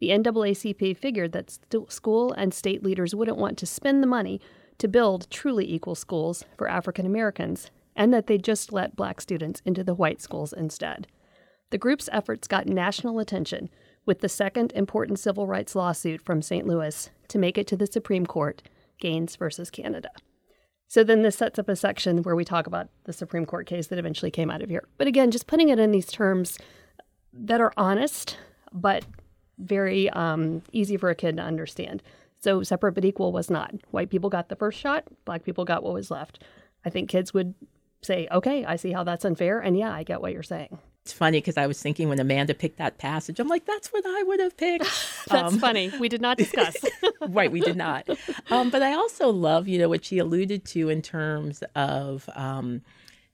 The 0.00 0.10
NAACP 0.10 0.96
figured 0.96 1.32
that 1.32 1.50
st- 1.50 1.92
school 1.92 2.32
and 2.32 2.54
state 2.54 2.82
leaders 2.82 3.14
wouldn't 3.14 3.38
want 3.38 3.58
to 3.58 3.66
spend 3.66 4.02
the 4.02 4.06
money 4.06 4.40
to 4.78 4.88
build 4.88 5.28
truly 5.30 5.70
equal 5.70 5.94
schools 5.94 6.44
for 6.56 6.68
African 6.68 7.04
Americans, 7.04 7.70
and 7.96 8.14
that 8.14 8.28
they'd 8.28 8.44
just 8.44 8.72
let 8.72 8.96
black 8.96 9.20
students 9.20 9.60
into 9.64 9.82
the 9.82 9.94
white 9.94 10.20
schools 10.20 10.52
instead. 10.52 11.08
The 11.70 11.78
group's 11.78 12.08
efforts 12.12 12.48
got 12.48 12.66
national 12.66 13.18
attention 13.18 13.68
with 14.06 14.20
the 14.20 14.28
second 14.28 14.72
important 14.74 15.18
civil 15.18 15.46
rights 15.46 15.74
lawsuit 15.74 16.22
from 16.22 16.40
St. 16.40 16.66
Louis 16.66 17.10
to 17.28 17.38
make 17.38 17.58
it 17.58 17.66
to 17.66 17.76
the 17.76 17.86
Supreme 17.86 18.24
Court, 18.24 18.62
Gaines 19.00 19.36
versus 19.36 19.70
Canada. 19.70 20.10
So 20.86 21.04
then 21.04 21.22
this 21.22 21.36
sets 21.36 21.58
up 21.58 21.68
a 21.68 21.76
section 21.76 22.22
where 22.22 22.34
we 22.34 22.44
talk 22.44 22.66
about 22.66 22.88
the 23.04 23.12
Supreme 23.12 23.44
Court 23.44 23.66
case 23.66 23.88
that 23.88 23.98
eventually 23.98 24.30
came 24.30 24.50
out 24.50 24.62
of 24.62 24.70
here. 24.70 24.88
But 24.96 25.06
again, 25.06 25.30
just 25.30 25.46
putting 25.46 25.68
it 25.68 25.78
in 25.78 25.90
these 25.90 26.06
terms 26.06 26.56
that 27.34 27.60
are 27.60 27.74
honest, 27.76 28.38
but 28.72 29.04
very 29.58 30.08
um, 30.10 30.62
easy 30.72 30.96
for 30.96 31.10
a 31.10 31.14
kid 31.14 31.36
to 31.36 31.42
understand. 31.42 32.02
So 32.40 32.62
separate 32.62 32.92
but 32.92 33.04
equal 33.04 33.32
was 33.32 33.50
not. 33.50 33.74
White 33.90 34.10
people 34.10 34.30
got 34.30 34.48
the 34.48 34.56
first 34.56 34.78
shot, 34.78 35.04
black 35.24 35.44
people 35.44 35.64
got 35.64 35.82
what 35.82 35.92
was 35.92 36.10
left. 36.10 36.42
I 36.84 36.90
think 36.90 37.08
kids 37.08 37.34
would 37.34 37.54
say, 38.02 38.28
okay, 38.30 38.64
I 38.64 38.76
see 38.76 38.92
how 38.92 39.04
that's 39.04 39.24
unfair. 39.24 39.58
And 39.58 39.76
yeah, 39.76 39.92
I 39.92 40.04
get 40.04 40.20
what 40.20 40.32
you're 40.32 40.42
saying. 40.42 40.78
It's 41.02 41.12
funny 41.12 41.38
because 41.38 41.56
I 41.56 41.66
was 41.66 41.80
thinking 41.80 42.08
when 42.08 42.20
Amanda 42.20 42.54
picked 42.54 42.78
that 42.78 42.98
passage, 42.98 43.40
I'm 43.40 43.48
like, 43.48 43.64
that's 43.64 43.88
what 43.88 44.04
I 44.06 44.22
would 44.24 44.40
have 44.40 44.56
picked. 44.56 44.84
That's 45.28 45.54
um, 45.54 45.58
funny. 45.58 45.90
We 45.98 46.08
did 46.08 46.20
not 46.20 46.36
discuss. 46.38 46.76
right, 47.28 47.50
we 47.50 47.60
did 47.60 47.76
not. 47.76 48.08
Um, 48.50 48.68
but 48.68 48.82
I 48.82 48.92
also 48.92 49.30
love, 49.30 49.68
you 49.68 49.78
know, 49.78 49.88
what 49.88 50.04
she 50.04 50.18
alluded 50.18 50.66
to 50.66 50.90
in 50.90 51.00
terms 51.00 51.62
of 51.74 52.28
um, 52.34 52.82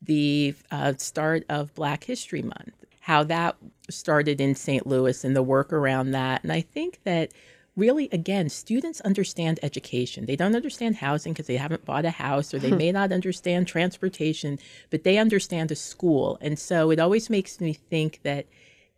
the 0.00 0.54
uh, 0.70 0.94
start 0.98 1.44
of 1.48 1.74
Black 1.74 2.04
History 2.04 2.42
Month, 2.42 2.84
how 3.04 3.22
that 3.22 3.54
started 3.90 4.40
in 4.40 4.54
St. 4.54 4.86
Louis 4.86 5.24
and 5.24 5.36
the 5.36 5.42
work 5.42 5.74
around 5.74 6.12
that. 6.12 6.42
And 6.42 6.50
I 6.50 6.62
think 6.62 7.00
that 7.04 7.32
really, 7.76 8.08
again, 8.12 8.48
students 8.48 9.02
understand 9.02 9.60
education. 9.62 10.24
They 10.24 10.36
don't 10.36 10.56
understand 10.56 10.96
housing 10.96 11.34
because 11.34 11.46
they 11.46 11.58
haven't 11.58 11.84
bought 11.84 12.06
a 12.06 12.10
house 12.10 12.54
or 12.54 12.58
they 12.58 12.70
hmm. 12.70 12.78
may 12.78 12.92
not 12.92 13.12
understand 13.12 13.68
transportation, 13.68 14.58
but 14.88 15.04
they 15.04 15.18
understand 15.18 15.70
a 15.70 15.76
school. 15.76 16.38
And 16.40 16.58
so 16.58 16.90
it 16.90 16.98
always 16.98 17.28
makes 17.28 17.60
me 17.60 17.74
think 17.74 18.20
that 18.22 18.46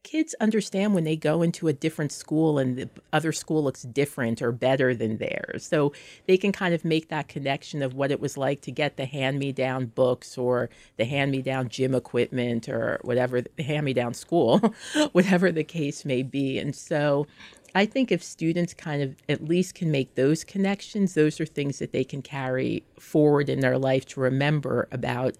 kids 0.06 0.36
understand 0.40 0.94
when 0.94 1.02
they 1.02 1.16
go 1.16 1.42
into 1.42 1.66
a 1.66 1.72
different 1.72 2.12
school 2.12 2.60
and 2.60 2.78
the 2.78 2.88
other 3.12 3.32
school 3.32 3.64
looks 3.64 3.82
different 3.82 4.40
or 4.40 4.52
better 4.52 4.94
than 4.94 5.16
theirs. 5.16 5.66
So 5.66 5.92
they 6.28 6.36
can 6.36 6.52
kind 6.52 6.72
of 6.72 6.84
make 6.84 7.08
that 7.08 7.26
connection 7.26 7.82
of 7.82 7.92
what 7.92 8.12
it 8.12 8.20
was 8.20 8.36
like 8.36 8.60
to 8.62 8.70
get 8.70 8.96
the 8.96 9.04
hand 9.04 9.40
me 9.40 9.50
down 9.50 9.86
books 9.86 10.38
or 10.38 10.70
the 10.96 11.04
hand 11.04 11.32
me 11.32 11.42
down 11.42 11.68
gym 11.68 11.92
equipment 11.92 12.68
or 12.68 13.00
whatever, 13.02 13.42
hand 13.58 13.84
me 13.84 13.92
down 13.94 14.14
school, 14.14 14.60
whatever 15.10 15.50
the 15.50 15.64
case 15.64 16.04
may 16.04 16.22
be. 16.22 16.56
And 16.56 16.76
so 16.76 17.26
I 17.74 17.84
think 17.84 18.12
if 18.12 18.22
students 18.22 18.74
kind 18.74 19.02
of 19.02 19.16
at 19.28 19.42
least 19.42 19.74
can 19.74 19.90
make 19.90 20.14
those 20.14 20.44
connections, 20.44 21.14
those 21.14 21.40
are 21.40 21.46
things 21.46 21.80
that 21.80 21.90
they 21.90 22.04
can 22.04 22.22
carry 22.22 22.84
forward 23.00 23.48
in 23.48 23.58
their 23.58 23.76
life 23.76 24.06
to 24.06 24.20
remember 24.20 24.86
about 24.92 25.34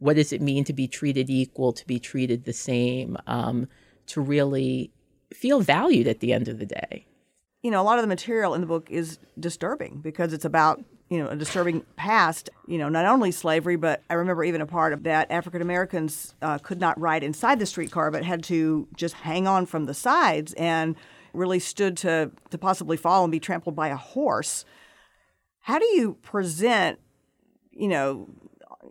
what 0.00 0.16
does 0.16 0.34
it 0.34 0.42
mean 0.42 0.64
to 0.64 0.74
be 0.74 0.86
treated 0.86 1.30
equal, 1.30 1.72
to 1.72 1.86
be 1.86 1.98
treated 1.98 2.44
the 2.44 2.52
same. 2.52 3.16
Um, 3.26 3.68
to 4.12 4.20
really 4.20 4.90
feel 5.32 5.60
valued 5.60 6.06
at 6.06 6.20
the 6.20 6.32
end 6.32 6.46
of 6.46 6.58
the 6.58 6.66
day. 6.66 7.06
You 7.62 7.70
know, 7.70 7.80
a 7.80 7.84
lot 7.84 7.98
of 7.98 8.02
the 8.02 8.08
material 8.08 8.54
in 8.54 8.60
the 8.60 8.66
book 8.66 8.90
is 8.90 9.18
disturbing 9.40 10.00
because 10.02 10.34
it's 10.34 10.44
about, 10.44 10.84
you 11.08 11.18
know, 11.18 11.28
a 11.28 11.36
disturbing 11.36 11.82
past, 11.96 12.50
you 12.66 12.76
know, 12.76 12.90
not 12.90 13.06
only 13.06 13.30
slavery, 13.30 13.76
but 13.76 14.02
I 14.10 14.14
remember 14.14 14.44
even 14.44 14.60
a 14.60 14.66
part 14.66 14.92
of 14.92 15.04
that 15.04 15.30
African 15.30 15.62
Americans 15.62 16.34
uh, 16.42 16.58
could 16.58 16.80
not 16.80 17.00
ride 17.00 17.22
inside 17.22 17.58
the 17.58 17.66
streetcar 17.66 18.10
but 18.10 18.24
had 18.24 18.42
to 18.44 18.86
just 18.96 19.14
hang 19.14 19.46
on 19.46 19.64
from 19.64 19.86
the 19.86 19.94
sides 19.94 20.52
and 20.54 20.96
really 21.32 21.58
stood 21.58 21.96
to, 21.98 22.30
to 22.50 22.58
possibly 22.58 22.98
fall 22.98 23.24
and 23.24 23.32
be 23.32 23.40
trampled 23.40 23.74
by 23.74 23.88
a 23.88 23.96
horse. 23.96 24.66
How 25.60 25.78
do 25.78 25.86
you 25.86 26.18
present, 26.22 26.98
you 27.70 27.88
know, 27.88 28.28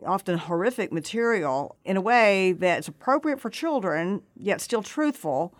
often 0.06 0.38
horrific 0.38 0.92
material 0.92 1.76
in 1.86 1.98
a 1.98 2.02
way 2.02 2.54
that's 2.54 2.88
appropriate 2.88 3.40
for 3.40 3.50
children, 3.50 4.22
yet 4.36 4.62
still 4.62 4.84
truthful. 4.84 5.54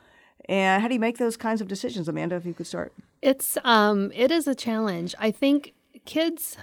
And 0.50 0.82
how 0.82 0.88
do 0.88 0.94
you 0.94 1.00
make 1.00 1.18
those 1.18 1.38
kinds 1.38 1.62
of 1.62 1.68
decisions, 1.68 2.08
Amanda? 2.08 2.36
If 2.36 2.46
you 2.46 2.54
could 2.54 2.68
start. 2.68 2.94
It's 3.22 3.58
um, 3.64 4.12
it 4.16 4.32
is 4.32 4.48
a 4.48 4.56
challenge. 4.56 5.14
I 5.20 5.32
think 5.32 5.74
kids, 6.06 6.58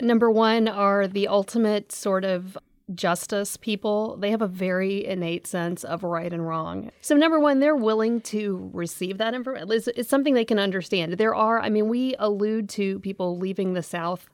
number 0.00 0.30
one, 0.30 0.68
are 0.68 1.06
the 1.06 1.28
ultimate 1.28 1.92
sort 1.92 2.24
of 2.24 2.58
justice 2.94 3.56
people. 3.56 4.16
They 4.18 4.30
have 4.30 4.42
a 4.42 4.46
very 4.48 5.06
innate 5.06 5.46
sense 5.46 5.82
of 5.84 6.02
right 6.02 6.30
and 6.32 6.46
wrong. 6.46 6.90
So 7.00 7.16
number 7.16 7.40
one, 7.40 7.60
they're 7.60 7.76
willing 7.76 8.20
to 8.22 8.70
receive 8.74 9.18
that 9.18 9.34
information. 9.34 9.70
It's, 9.72 9.88
it's 9.88 10.08
something 10.08 10.34
they 10.34 10.44
can 10.44 10.58
understand. 10.58 11.14
There 11.14 11.34
are, 11.34 11.60
I 11.60 11.70
mean, 11.70 11.88
we 11.88 12.14
allude 12.18 12.68
to 12.70 12.98
people 13.00 13.38
leaving 13.38 13.72
the 13.72 13.82
South 13.82 14.28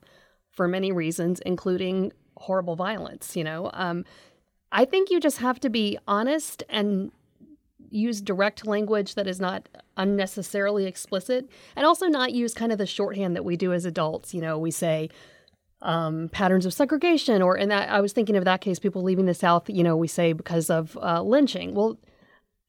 for 0.51 0.67
many 0.67 0.91
reasons, 0.91 1.39
including 1.45 2.11
horrible 2.39 2.75
violence, 2.75 3.35
you 3.35 3.43
know. 3.43 3.69
Um, 3.73 4.05
I 4.71 4.85
think 4.85 5.09
you 5.09 5.19
just 5.19 5.37
have 5.37 5.59
to 5.61 5.69
be 5.69 5.97
honest 6.07 6.63
and 6.69 7.11
use 7.91 8.21
direct 8.21 8.67
language 8.67 9.15
that 9.15 9.27
is 9.27 9.39
not 9.39 9.67
unnecessarily 9.97 10.85
explicit 10.85 11.49
and 11.75 11.85
also 11.85 12.05
not 12.07 12.31
use 12.33 12.53
kind 12.53 12.71
of 12.71 12.77
the 12.77 12.85
shorthand 12.85 13.35
that 13.35 13.43
we 13.43 13.57
do 13.57 13.73
as 13.73 13.85
adults. 13.85 14.33
You 14.33 14.41
know, 14.41 14.57
we 14.57 14.71
say 14.71 15.09
um, 15.81 16.29
patterns 16.29 16.65
of 16.65 16.73
segregation, 16.73 17.41
or 17.41 17.57
in 17.57 17.69
that, 17.69 17.89
I 17.89 18.01
was 18.01 18.13
thinking 18.13 18.35
of 18.35 18.45
that 18.45 18.61
case, 18.61 18.79
people 18.79 19.01
leaving 19.01 19.25
the 19.25 19.33
South, 19.33 19.69
you 19.69 19.83
know, 19.83 19.95
we 19.97 20.07
say 20.07 20.33
because 20.33 20.69
of 20.69 20.97
uh, 21.01 21.21
lynching. 21.21 21.73
Well, 21.73 21.97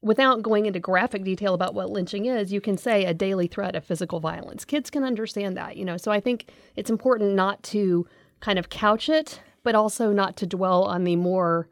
without 0.01 0.41
going 0.41 0.65
into 0.65 0.79
graphic 0.79 1.23
detail 1.23 1.53
about 1.53 1.75
what 1.75 1.91
lynching 1.91 2.25
is, 2.25 2.51
you 2.51 2.61
can 2.61 2.77
say 2.77 3.05
a 3.05 3.13
daily 3.13 3.47
threat 3.47 3.75
of 3.75 3.85
physical 3.85 4.19
violence. 4.19 4.65
Kids 4.65 4.89
can 4.89 5.03
understand 5.03 5.55
that, 5.57 5.77
you 5.77 5.85
know. 5.85 5.97
So 5.97 6.11
I 6.11 6.19
think 6.19 6.51
it's 6.75 6.89
important 6.89 7.35
not 7.35 7.61
to 7.63 8.07
kind 8.39 8.57
of 8.57 8.69
couch 8.69 9.09
it 9.09 9.39
but 9.63 9.75
also 9.75 10.11
not 10.11 10.35
to 10.37 10.45
dwell 10.45 10.83
on 10.83 11.03
the 11.03 11.15
more 11.15 11.67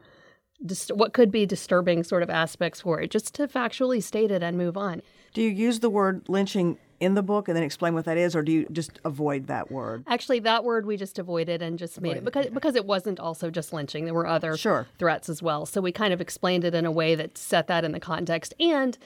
dis- 0.64 0.90
what 0.94 1.12
could 1.12 1.30
be 1.30 1.46
disturbing 1.46 2.02
sort 2.04 2.22
of 2.22 2.30
aspects 2.30 2.80
for 2.80 3.00
it, 3.00 3.10
just 3.10 3.34
to 3.34 3.48
factually 3.48 4.02
state 4.02 4.30
it 4.30 4.42
and 4.42 4.56
move 4.56 4.76
on. 4.76 5.02
Do 5.32 5.42
you 5.42 5.48
use 5.48 5.80
the 5.80 5.90
word 5.90 6.28
lynching 6.28 6.78
in 6.98 7.14
the 7.14 7.22
book 7.22 7.48
and 7.48 7.56
then 7.56 7.64
explain 7.64 7.94
what 7.94 8.04
that 8.04 8.18
is, 8.18 8.36
or 8.36 8.42
do 8.42 8.52
you 8.52 8.66
just 8.72 9.00
avoid 9.04 9.46
that 9.46 9.70
word? 9.70 10.04
Actually, 10.06 10.40
that 10.40 10.64
word 10.64 10.84
we 10.84 10.96
just 10.96 11.18
avoided 11.18 11.62
and 11.62 11.78
just 11.78 12.00
made 12.00 12.16
it 12.16 12.24
because 12.24 12.46
because 12.46 12.74
it 12.74 12.84
wasn't 12.84 13.18
also 13.18 13.50
just 13.50 13.72
lynching. 13.72 14.04
There 14.04 14.14
were 14.14 14.26
other 14.26 14.56
sure. 14.56 14.86
threats 14.98 15.28
as 15.28 15.42
well. 15.42 15.66
So 15.66 15.80
we 15.80 15.92
kind 15.92 16.12
of 16.12 16.20
explained 16.20 16.64
it 16.64 16.74
in 16.74 16.84
a 16.84 16.92
way 16.92 17.14
that 17.14 17.38
set 17.38 17.68
that 17.68 17.84
in 17.84 17.92
the 17.92 18.00
context. 18.00 18.54
And 18.60 18.98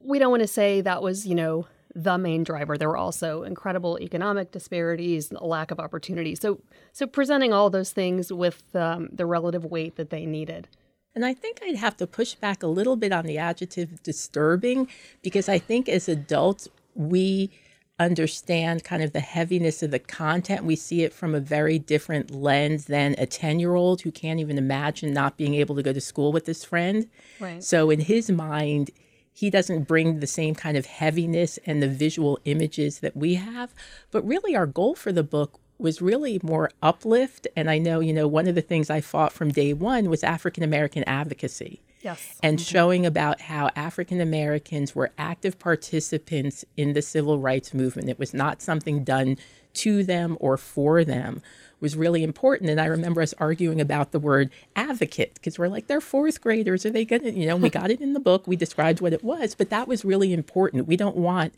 we 0.00 0.18
don't 0.18 0.30
want 0.30 0.42
to 0.42 0.48
say 0.48 0.80
that 0.82 1.02
was, 1.02 1.26
you 1.26 1.34
know, 1.34 1.66
the 1.94 2.18
main 2.18 2.44
driver. 2.44 2.76
There 2.76 2.88
were 2.88 2.96
also 2.96 3.42
incredible 3.42 3.98
economic 4.00 4.52
disparities, 4.52 5.32
a 5.32 5.46
lack 5.46 5.70
of 5.70 5.80
opportunity. 5.80 6.34
So, 6.34 6.60
so 6.92 7.06
presenting 7.06 7.52
all 7.52 7.70
those 7.70 7.92
things 7.92 8.32
with 8.32 8.62
um, 8.74 9.08
the 9.12 9.26
relative 9.26 9.64
weight 9.64 9.96
that 9.96 10.10
they 10.10 10.26
needed. 10.26 10.68
And 11.14 11.24
I 11.24 11.34
think 11.34 11.60
I'd 11.62 11.76
have 11.76 11.96
to 11.96 12.06
push 12.06 12.34
back 12.34 12.62
a 12.62 12.66
little 12.66 12.96
bit 12.96 13.12
on 13.12 13.26
the 13.26 13.38
adjective 13.38 14.02
disturbing 14.02 14.88
because 15.22 15.48
I 15.48 15.58
think 15.58 15.88
as 15.88 16.08
adults, 16.08 16.68
we 16.94 17.50
understand 17.98 18.84
kind 18.84 19.02
of 19.02 19.12
the 19.12 19.20
heaviness 19.20 19.82
of 19.82 19.90
the 19.90 19.98
content. 19.98 20.64
We 20.64 20.76
see 20.76 21.02
it 21.02 21.12
from 21.12 21.34
a 21.34 21.40
very 21.40 21.78
different 21.78 22.30
lens 22.30 22.84
than 22.84 23.16
a 23.18 23.26
10 23.26 23.58
year 23.58 23.74
old 23.74 24.02
who 24.02 24.12
can't 24.12 24.38
even 24.38 24.58
imagine 24.58 25.12
not 25.12 25.36
being 25.36 25.54
able 25.54 25.74
to 25.74 25.82
go 25.82 25.92
to 25.92 26.00
school 26.00 26.30
with 26.30 26.46
his 26.46 26.64
friend. 26.64 27.08
Right. 27.40 27.62
So, 27.64 27.90
in 27.90 28.00
his 28.00 28.30
mind, 28.30 28.90
he 29.38 29.50
doesn't 29.50 29.86
bring 29.86 30.18
the 30.18 30.26
same 30.26 30.52
kind 30.52 30.76
of 30.76 30.84
heaviness 30.84 31.60
and 31.64 31.80
the 31.80 31.86
visual 31.86 32.40
images 32.44 32.98
that 32.98 33.16
we 33.16 33.36
have. 33.36 33.72
But 34.10 34.26
really, 34.26 34.56
our 34.56 34.66
goal 34.66 34.96
for 34.96 35.12
the 35.12 35.22
book 35.22 35.60
was 35.78 36.02
really 36.02 36.40
more 36.42 36.72
uplift. 36.82 37.46
And 37.54 37.70
I 37.70 37.78
know, 37.78 38.00
you 38.00 38.12
know, 38.12 38.26
one 38.26 38.48
of 38.48 38.56
the 38.56 38.62
things 38.62 38.90
I 38.90 39.00
fought 39.00 39.32
from 39.32 39.52
day 39.52 39.72
one 39.72 40.10
was 40.10 40.24
African 40.24 40.64
American 40.64 41.04
advocacy. 41.04 41.80
Yes. 42.02 42.36
And 42.42 42.58
mm-hmm. 42.58 42.64
showing 42.64 43.06
about 43.06 43.42
how 43.42 43.70
African 43.76 44.20
Americans 44.20 44.96
were 44.96 45.12
active 45.16 45.56
participants 45.60 46.64
in 46.76 46.94
the 46.94 47.02
civil 47.02 47.38
rights 47.38 47.72
movement. 47.72 48.08
It 48.08 48.18
was 48.18 48.34
not 48.34 48.60
something 48.60 49.04
done 49.04 49.36
to 49.74 50.02
them 50.02 50.36
or 50.40 50.56
for 50.56 51.04
them 51.04 51.42
was 51.80 51.96
really 51.96 52.22
important. 52.22 52.70
And 52.70 52.80
I 52.80 52.86
remember 52.86 53.22
us 53.22 53.34
arguing 53.38 53.80
about 53.80 54.12
the 54.12 54.18
word 54.18 54.50
advocate 54.76 55.34
because 55.34 55.58
we're 55.58 55.68
like, 55.68 55.86
they're 55.86 56.00
fourth 56.00 56.40
graders. 56.40 56.84
Are 56.84 56.90
they 56.90 57.04
going 57.04 57.22
to, 57.22 57.32
you 57.32 57.46
know, 57.46 57.56
we 57.56 57.70
got 57.78 57.90
it 57.90 58.00
in 58.00 58.12
the 58.12 58.20
book. 58.20 58.46
We 58.46 58.56
described 58.56 59.00
what 59.00 59.12
it 59.12 59.24
was, 59.24 59.54
but 59.54 59.70
that 59.70 59.88
was 59.88 60.04
really 60.04 60.32
important. 60.32 60.86
We 60.86 60.96
don't 60.96 61.16
want 61.16 61.54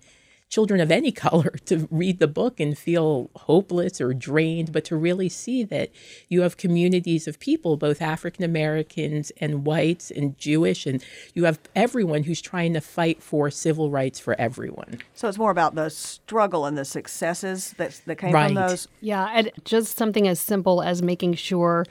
children 0.50 0.80
of 0.80 0.90
any 0.90 1.12
color 1.26 1.54
to 1.64 1.88
read 1.90 2.18
the 2.18 2.28
book 2.28 2.60
and 2.60 2.76
feel 2.76 3.30
hopeless 3.34 4.00
or 4.00 4.12
drained, 4.12 4.72
but 4.72 4.84
to 4.84 4.96
really 4.96 5.28
see 5.28 5.64
that 5.64 5.90
you 6.28 6.42
have 6.42 6.56
communities 6.58 7.26
of 7.26 7.40
people, 7.40 7.76
both 7.76 8.02
African 8.02 8.44
Americans 8.44 9.32
and 9.40 9.64
whites 9.64 10.10
and 10.10 10.36
Jewish, 10.36 10.84
and 10.84 11.02
you 11.32 11.44
have 11.44 11.58
everyone 11.74 12.24
who's 12.24 12.42
trying 12.42 12.74
to 12.74 12.80
fight 12.80 13.22
for 13.22 13.50
civil 13.50 13.90
rights 13.90 14.20
for 14.20 14.38
everyone. 14.38 14.98
So 15.14 15.28
it's 15.28 15.38
more 15.38 15.50
about 15.50 15.74
the 15.74 15.88
struggle 15.88 16.66
and 16.66 16.76
the 16.76 16.84
successes 16.84 17.72
that, 17.78 18.00
that 18.06 18.16
came 18.16 18.32
right. 18.32 18.46
from 18.46 18.54
those. 18.54 18.88
Yeah, 19.00 19.30
and 19.32 19.50
just 19.64 19.96
something 19.96 20.26
as 20.26 20.40
simple 20.40 20.82
as 20.82 21.00
making 21.00 21.34
sure 21.34 21.86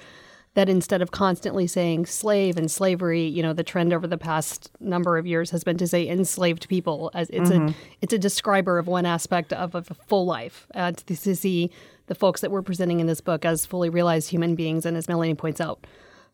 that 0.55 0.69
instead 0.69 1.01
of 1.01 1.11
constantly 1.11 1.67
saying 1.67 2.05
slave 2.05 2.57
and 2.57 2.69
slavery, 2.69 3.23
you 3.23 3.43
know, 3.43 3.53
the 3.53 3.63
trend 3.63 3.93
over 3.93 4.07
the 4.07 4.17
past 4.17 4.71
number 4.79 5.17
of 5.17 5.27
years 5.27 5.51
has 5.51 5.63
been 5.63 5.77
to 5.77 5.87
say 5.87 6.07
enslaved 6.07 6.67
people 6.67 7.11
as 7.13 7.29
it's 7.29 7.49
mm-hmm. 7.49 7.67
a 7.69 7.75
it's 8.01 8.13
a 8.13 8.19
describer 8.19 8.77
of 8.77 8.87
one 8.87 9.05
aspect 9.05 9.53
of, 9.53 9.75
of 9.75 9.89
a 9.91 9.93
full 9.93 10.25
life. 10.25 10.67
Uh, 10.73 10.91
to, 10.91 11.15
to 11.15 11.35
see 11.35 11.69
the 12.07 12.15
folks 12.15 12.41
that 12.41 12.51
we're 12.51 12.63
presenting 12.63 12.99
in 12.99 13.07
this 13.07 13.21
book 13.21 13.45
as 13.45 13.65
fully 13.65 13.89
realized 13.89 14.29
human 14.29 14.55
beings, 14.55 14.85
and 14.85 14.97
as 14.97 15.07
Melanie 15.07 15.35
points 15.35 15.61
out, 15.61 15.85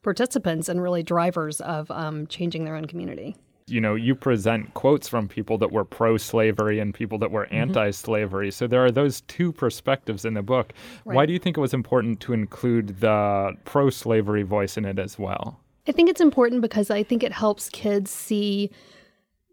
participants 0.01 0.69
and 0.69 0.81
really 0.81 1.03
drivers 1.03 1.59
of 1.59 1.91
um, 1.91 2.27
changing 2.27 2.63
their 2.63 2.75
own 2.75 2.85
community 2.85 3.35
you 3.67 3.81
know, 3.81 3.95
you 3.95 4.13
present 4.13 4.73
quotes 4.75 5.07
from 5.07 5.27
people 5.27 5.57
that 5.57 5.71
were 5.71 5.85
pro 5.85 6.17
slavery 6.17 6.79
and 6.79 6.93
people 6.93 7.17
that 7.19 7.31
were 7.31 7.45
mm-hmm. 7.45 7.55
anti 7.55 7.91
slavery. 7.91 8.51
So 8.51 8.67
there 8.67 8.85
are 8.85 8.91
those 8.91 9.21
two 9.21 9.51
perspectives 9.51 10.23
in 10.23 10.35
the 10.35 10.43
book. 10.43 10.73
Right. 11.03 11.15
Why 11.15 11.25
do 11.25 11.33
you 11.33 11.39
think 11.39 11.57
it 11.57 11.61
was 11.61 11.73
important 11.73 12.19
to 12.21 12.33
include 12.33 12.99
the 12.99 13.53
pro 13.65 13.89
slavery 13.89 14.43
voice 14.43 14.77
in 14.77 14.85
it 14.85 14.99
as 14.99 15.17
well? 15.17 15.59
I 15.87 15.91
think 15.91 16.09
it's 16.09 16.21
important 16.21 16.61
because 16.61 16.89
I 16.89 17.03
think 17.03 17.23
it 17.23 17.31
helps 17.31 17.69
kids 17.69 18.11
see 18.11 18.71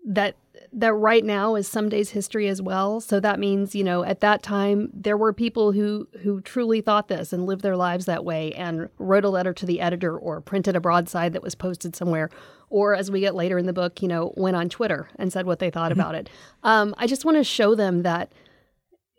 that 0.06 0.36
that 0.74 0.94
right 0.94 1.24
now 1.24 1.54
is 1.54 1.68
some 1.68 1.90
days 1.90 2.10
history 2.10 2.48
as 2.48 2.62
well. 2.62 3.00
So 3.00 3.20
that 3.20 3.38
means, 3.38 3.74
you 3.74 3.84
know, 3.84 4.04
at 4.04 4.20
that 4.20 4.42
time 4.42 4.90
there 4.94 5.16
were 5.16 5.32
people 5.32 5.72
who 5.72 6.08
who 6.22 6.40
truly 6.40 6.80
thought 6.80 7.08
this 7.08 7.32
and 7.32 7.46
lived 7.46 7.62
their 7.62 7.76
lives 7.76 8.06
that 8.06 8.24
way 8.24 8.52
and 8.52 8.88
wrote 8.98 9.24
a 9.24 9.30
letter 9.30 9.52
to 9.52 9.66
the 9.66 9.80
editor 9.80 10.16
or 10.16 10.40
printed 10.40 10.76
a 10.76 10.80
broadside 10.80 11.32
that 11.34 11.42
was 11.42 11.54
posted 11.54 11.94
somewhere 11.94 12.30
or 12.72 12.94
as 12.94 13.10
we 13.10 13.20
get 13.20 13.34
later 13.34 13.58
in 13.58 13.66
the 13.66 13.72
book, 13.72 14.00
you 14.00 14.08
know, 14.08 14.32
went 14.36 14.56
on 14.56 14.68
Twitter 14.68 15.10
and 15.16 15.32
said 15.32 15.46
what 15.46 15.58
they 15.58 15.70
thought 15.70 15.92
mm-hmm. 15.92 16.00
about 16.00 16.14
it. 16.14 16.30
Um, 16.62 16.94
I 16.96 17.06
just 17.06 17.24
want 17.24 17.36
to 17.36 17.44
show 17.44 17.74
them 17.74 18.02
that 18.02 18.32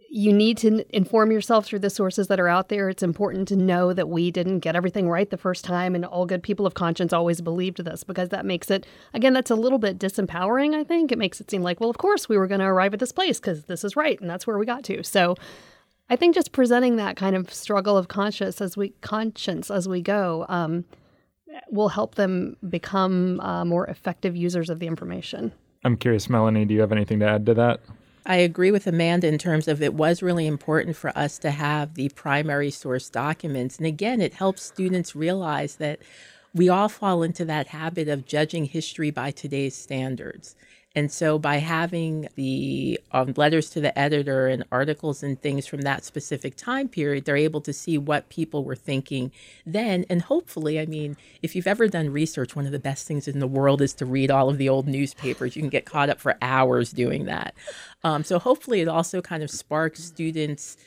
you 0.09 0.33
need 0.33 0.57
to 0.57 0.85
inform 0.95 1.31
yourself 1.31 1.65
through 1.65 1.79
the 1.79 1.89
sources 1.89 2.27
that 2.27 2.39
are 2.39 2.47
out 2.47 2.69
there. 2.69 2.89
It's 2.89 3.01
important 3.01 3.47
to 3.47 3.55
know 3.55 3.93
that 3.93 4.09
we 4.09 4.31
didn't 4.31 4.59
get 4.59 4.75
everything 4.75 5.09
right 5.09 5.29
the 5.29 5.37
first 5.37 5.63
time, 5.65 5.95
and 5.95 6.03
all 6.03 6.25
good 6.25 6.43
people 6.43 6.65
of 6.65 6.73
conscience 6.73 7.13
always 7.13 7.41
believed 7.41 7.83
this 7.83 8.03
because 8.03 8.29
that 8.29 8.45
makes 8.45 8.69
it, 8.69 8.85
again, 9.13 9.33
that's 9.33 9.49
a 9.49 9.55
little 9.55 9.79
bit 9.79 9.97
disempowering, 9.97 10.75
I 10.75 10.83
think. 10.83 11.11
It 11.11 11.17
makes 11.17 11.39
it 11.39 11.49
seem 11.49 11.63
like, 11.63 11.79
well, 11.79 11.89
of 11.89 11.97
course 11.97 12.29
we 12.29 12.37
were 12.37 12.47
going 12.47 12.59
to 12.59 12.65
arrive 12.67 12.93
at 12.93 12.99
this 12.99 13.11
place 13.11 13.39
because 13.39 13.65
this 13.65 13.83
is 13.83 13.95
right, 13.95 14.19
and 14.19 14.29
that's 14.29 14.45
where 14.45 14.57
we 14.57 14.65
got 14.65 14.83
to. 14.85 15.03
So 15.03 15.35
I 16.09 16.15
think 16.15 16.35
just 16.35 16.51
presenting 16.51 16.95
that 16.97 17.15
kind 17.17 17.35
of 17.35 17.51
struggle 17.53 17.97
of 17.97 18.07
conscience 18.07 18.61
as 18.61 18.77
we 18.77 18.89
conscience 19.01 19.71
as 19.71 19.87
we 19.87 20.01
go 20.01 20.45
um, 20.49 20.85
will 21.69 21.89
help 21.89 22.15
them 22.15 22.57
become 22.69 23.39
uh, 23.39 23.65
more 23.65 23.87
effective 23.87 24.35
users 24.35 24.69
of 24.69 24.79
the 24.79 24.87
information. 24.87 25.51
I'm 25.83 25.97
curious, 25.97 26.29
Melanie, 26.29 26.65
do 26.65 26.73
you 26.73 26.81
have 26.81 26.91
anything 26.91 27.19
to 27.19 27.27
add 27.27 27.45
to 27.47 27.53
that? 27.55 27.81
I 28.25 28.37
agree 28.37 28.71
with 28.71 28.87
Amanda 28.87 29.27
in 29.27 29.37
terms 29.37 29.67
of 29.67 29.81
it 29.81 29.93
was 29.93 30.23
really 30.23 30.47
important 30.47 30.95
for 30.95 31.17
us 31.17 31.37
to 31.39 31.51
have 31.51 31.95
the 31.95 32.09
primary 32.09 32.71
source 32.71 33.09
documents. 33.09 33.77
And 33.77 33.85
again, 33.85 34.21
it 34.21 34.35
helps 34.35 34.63
students 34.63 35.15
realize 35.15 35.75
that 35.75 35.99
we 36.53 36.69
all 36.69 36.87
fall 36.87 37.23
into 37.23 37.43
that 37.45 37.67
habit 37.67 38.07
of 38.07 38.25
judging 38.25 38.65
history 38.65 39.11
by 39.11 39.31
today's 39.31 39.75
standards. 39.75 40.55
And 40.95 41.11
so 41.11 41.39
by 41.39 41.57
having 41.57 42.27
the 42.35 42.99
um, 43.11 43.33
letters 43.35 43.69
to 43.71 43.81
the 43.81 43.97
editor 43.97 44.47
and 44.47 44.63
articles 44.71 45.23
and 45.23 45.41
things 45.41 45.65
from 45.65 45.81
that 45.81 46.05
specific 46.05 46.55
time 46.55 46.87
period, 46.87 47.25
they're 47.25 47.35
able 47.35 47.61
to 47.61 47.73
see 47.73 47.97
what 47.97 48.29
people 48.29 48.63
were 48.63 48.75
thinking 48.75 49.31
then. 49.65 50.05
And 50.07 50.21
hopefully, 50.21 50.79
I 50.79 50.85
mean, 50.85 51.17
if 51.41 51.55
you've 51.55 51.67
ever 51.67 51.87
done 51.87 52.11
research, 52.11 52.55
one 52.55 52.67
of 52.67 52.71
the 52.71 52.79
best 52.79 53.07
things 53.07 53.27
in 53.27 53.39
the 53.39 53.47
world 53.47 53.81
is 53.81 53.93
to 53.95 54.05
read 54.05 54.29
all 54.29 54.49
of 54.49 54.59
the 54.59 54.69
old 54.69 54.87
newspapers. 54.87 55.55
You 55.55 55.63
can 55.63 55.69
get 55.69 55.85
caught 55.85 56.09
up 56.09 56.19
for 56.19 56.37
hours 56.43 56.91
doing 56.91 57.25
that. 57.25 57.55
Um, 58.03 58.23
so 58.23 58.37
hopefully, 58.37 58.81
it 58.81 58.87
also 58.87 59.21
kind 59.21 59.41
of 59.41 59.49
sparks 59.49 60.03
students' 60.03 60.77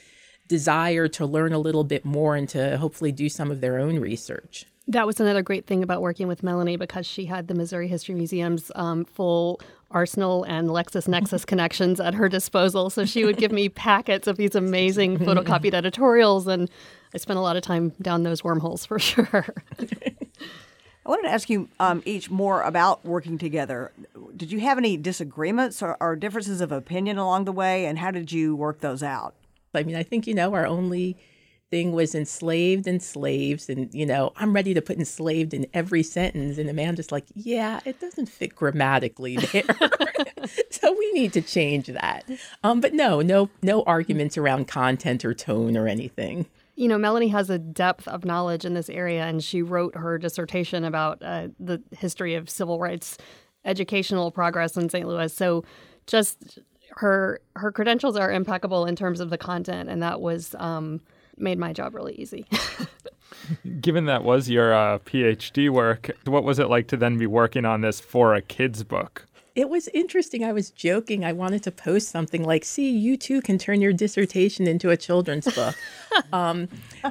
desire 0.46 1.08
to 1.08 1.26
learn 1.26 1.52
a 1.52 1.58
little 1.58 1.82
bit 1.82 2.04
more 2.04 2.36
and 2.36 2.48
to 2.50 2.78
hopefully 2.78 3.10
do 3.10 3.28
some 3.28 3.50
of 3.50 3.60
their 3.60 3.78
own 3.80 3.98
research. 3.98 4.66
That 4.88 5.06
was 5.06 5.18
another 5.18 5.42
great 5.42 5.66
thing 5.66 5.82
about 5.82 6.00
working 6.00 6.28
with 6.28 6.44
Melanie 6.44 6.76
because 6.76 7.06
she 7.06 7.26
had 7.26 7.48
the 7.48 7.54
Missouri 7.54 7.88
History 7.88 8.14
Museum's 8.14 8.70
um, 8.76 9.04
full 9.04 9.60
arsenal 9.90 10.44
and 10.44 10.68
LexisNexis 10.68 11.44
connections 11.46 12.00
at 12.00 12.14
her 12.14 12.28
disposal. 12.28 12.88
So 12.90 13.04
she 13.04 13.24
would 13.24 13.36
give 13.36 13.50
me 13.50 13.68
packets 13.68 14.28
of 14.28 14.36
these 14.36 14.54
amazing 14.54 15.18
photocopied 15.18 15.74
editorials, 15.74 16.46
and 16.46 16.70
I 17.12 17.18
spent 17.18 17.38
a 17.38 17.42
lot 17.42 17.56
of 17.56 17.62
time 17.62 17.90
down 18.00 18.22
those 18.22 18.44
wormholes 18.44 18.86
for 18.86 18.98
sure. 18.98 19.46
I 19.78 21.08
wanted 21.08 21.22
to 21.22 21.30
ask 21.30 21.48
you 21.48 21.68
um, 21.78 22.02
each 22.04 22.30
more 22.30 22.62
about 22.62 23.04
working 23.04 23.38
together. 23.38 23.92
Did 24.36 24.50
you 24.50 24.60
have 24.60 24.76
any 24.76 24.96
disagreements 24.96 25.80
or, 25.80 25.96
or 26.00 26.16
differences 26.16 26.60
of 26.60 26.72
opinion 26.72 27.16
along 27.16 27.44
the 27.44 27.52
way, 27.52 27.86
and 27.86 27.98
how 27.98 28.10
did 28.10 28.32
you 28.32 28.56
work 28.56 28.80
those 28.80 29.02
out? 29.02 29.34
I 29.72 29.82
mean, 29.82 29.94
I 29.94 30.02
think, 30.02 30.26
you 30.26 30.34
know, 30.34 30.54
our 30.54 30.66
only 30.66 31.16
thing 31.76 31.92
was 31.92 32.14
enslaved 32.14 32.86
and 32.86 33.02
slaves 33.02 33.68
and 33.68 33.92
you 33.92 34.06
know 34.06 34.32
i'm 34.36 34.54
ready 34.54 34.72
to 34.72 34.80
put 34.80 34.96
enslaved 34.96 35.52
in 35.52 35.66
every 35.74 36.02
sentence. 36.02 36.56
And 36.56 36.70
amanda's 36.70 37.12
like 37.12 37.26
yeah 37.34 37.80
it 37.84 38.00
doesn't 38.00 38.30
fit 38.30 38.54
grammatically 38.56 39.36
there. 39.36 39.64
So 40.70 40.94
we 40.96 41.12
need 41.12 41.32
to 41.32 41.42
change 41.42 41.88
that. 41.88 42.24
Um, 42.62 42.80
but 42.80 42.94
no 42.94 43.20
no 43.20 43.50
no 43.62 43.82
arguments 43.82 44.38
around 44.38 44.68
content 44.68 45.24
or 45.24 45.34
tone 45.34 45.76
or 45.76 45.86
anything. 45.86 46.46
You 46.76 46.88
know 46.88 46.96
melanie 46.96 47.28
has 47.28 47.50
a 47.50 47.58
depth 47.58 48.08
of 48.08 48.24
knowledge 48.24 48.64
in 48.64 48.72
this 48.72 48.88
area 48.88 49.24
and 49.24 49.44
she 49.44 49.60
wrote 49.60 49.96
her 49.96 50.16
dissertation 50.16 50.84
about 50.84 51.22
uh, 51.22 51.48
the 51.60 51.82
history 51.90 52.34
of 52.36 52.48
civil 52.48 52.78
rights 52.78 53.18
educational 53.66 54.30
progress 54.30 54.78
in 54.78 54.88
st 54.88 55.06
louis. 55.06 55.34
So 55.34 55.64
just 56.06 56.58
her 56.92 57.40
her 57.56 57.70
credentials 57.70 58.16
are 58.16 58.32
impeccable 58.32 58.86
in 58.86 58.96
terms 58.96 59.20
of 59.20 59.28
the 59.28 59.38
content 59.38 59.90
and 59.90 60.02
that 60.02 60.20
was 60.22 60.54
um, 60.58 61.00
made 61.38 61.58
my 61.58 61.72
job 61.72 61.94
really 61.94 62.14
easy. 62.14 62.46
Given 63.80 64.06
that 64.06 64.24
was 64.24 64.48
your 64.48 64.74
uh, 64.74 64.98
PhD 65.00 65.70
work, 65.70 66.10
what 66.24 66.44
was 66.44 66.58
it 66.58 66.68
like 66.68 66.88
to 66.88 66.96
then 66.96 67.18
be 67.18 67.26
working 67.26 67.64
on 67.64 67.80
this 67.80 68.00
for 68.00 68.34
a 68.34 68.42
kid's 68.42 68.82
book? 68.82 69.26
It 69.54 69.70
was 69.70 69.88
interesting. 69.94 70.44
I 70.44 70.52
was 70.52 70.70
joking. 70.70 71.24
I 71.24 71.32
wanted 71.32 71.62
to 71.62 71.70
post 71.70 72.10
something 72.10 72.44
like, 72.44 72.62
see, 72.62 72.90
you 72.90 73.16
too 73.16 73.40
can 73.40 73.56
turn 73.56 73.80
your 73.80 73.94
dissertation 73.94 74.66
into 74.66 74.90
a 74.90 74.98
children's 74.98 75.46
book. 75.54 75.74
um, 76.32 76.68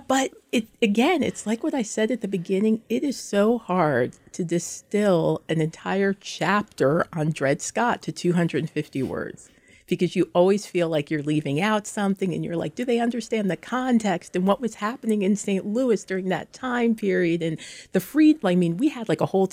but 0.08 0.32
it, 0.52 0.68
again, 0.80 1.24
it's 1.24 1.48
like 1.48 1.64
what 1.64 1.74
I 1.74 1.82
said 1.82 2.12
at 2.12 2.22
the 2.22 2.28
beginning. 2.28 2.84
It 2.88 3.04
is 3.04 3.18
so 3.18 3.58
hard 3.58 4.14
to 4.34 4.44
distill 4.44 5.42
an 5.50 5.60
entire 5.60 6.14
chapter 6.14 7.08
on 7.14 7.32
Dred 7.32 7.64
Scott 7.64 8.04
to 8.04 8.12
250 8.12 9.02
words 9.02 9.50
because 9.88 10.16
you 10.16 10.30
always 10.34 10.66
feel 10.66 10.90
like 10.90 11.12
you're 11.12 11.22
leaving 11.22 11.62
out 11.62 11.86
something 11.86 12.34
and 12.34 12.44
you're 12.44 12.56
like, 12.56 12.76
do 12.76 12.86
they 12.86 13.00
understand 13.00 13.50
the 13.50 13.58
context 13.58 14.36
and 14.36 14.48
what 14.48 14.62
was 14.62 14.76
happening 14.76 15.22
in 15.22 15.36
St. 15.36 15.66
Louis 15.66 16.04
during 16.04 16.30
that 16.30 16.54
time 16.54 16.96
period 16.96 17.42
and 17.42 17.60
the 17.92 18.00
free? 18.00 18.38
I 18.44 18.56
mean, 18.56 18.78
we 18.78 18.90
had 18.90 19.10
like 19.10 19.22
a 19.22 19.28
whole 19.28 19.50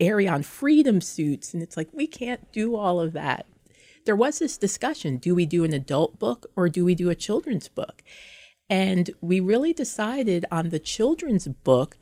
area 0.00 0.30
on 0.30 0.42
freedom 0.42 1.00
suits, 1.00 1.54
and 1.54 1.62
it's 1.62 1.76
like, 1.76 1.88
we 1.92 2.06
can't 2.06 2.50
do 2.52 2.76
all 2.76 3.00
of 3.00 3.12
that. 3.12 3.46
There 4.04 4.16
was 4.16 4.38
this 4.38 4.56
discussion 4.56 5.16
do 5.16 5.34
we 5.34 5.46
do 5.46 5.64
an 5.64 5.72
adult 5.72 6.18
book 6.18 6.46
or 6.54 6.68
do 6.68 6.84
we 6.84 6.94
do 6.94 7.10
a 7.10 7.14
children's 7.16 7.68
book? 7.68 8.02
And 8.70 9.10
we 9.20 9.40
really 9.40 9.72
decided 9.72 10.44
on 10.50 10.68
the 10.68 10.78
children's 10.78 11.48
book 11.48 11.96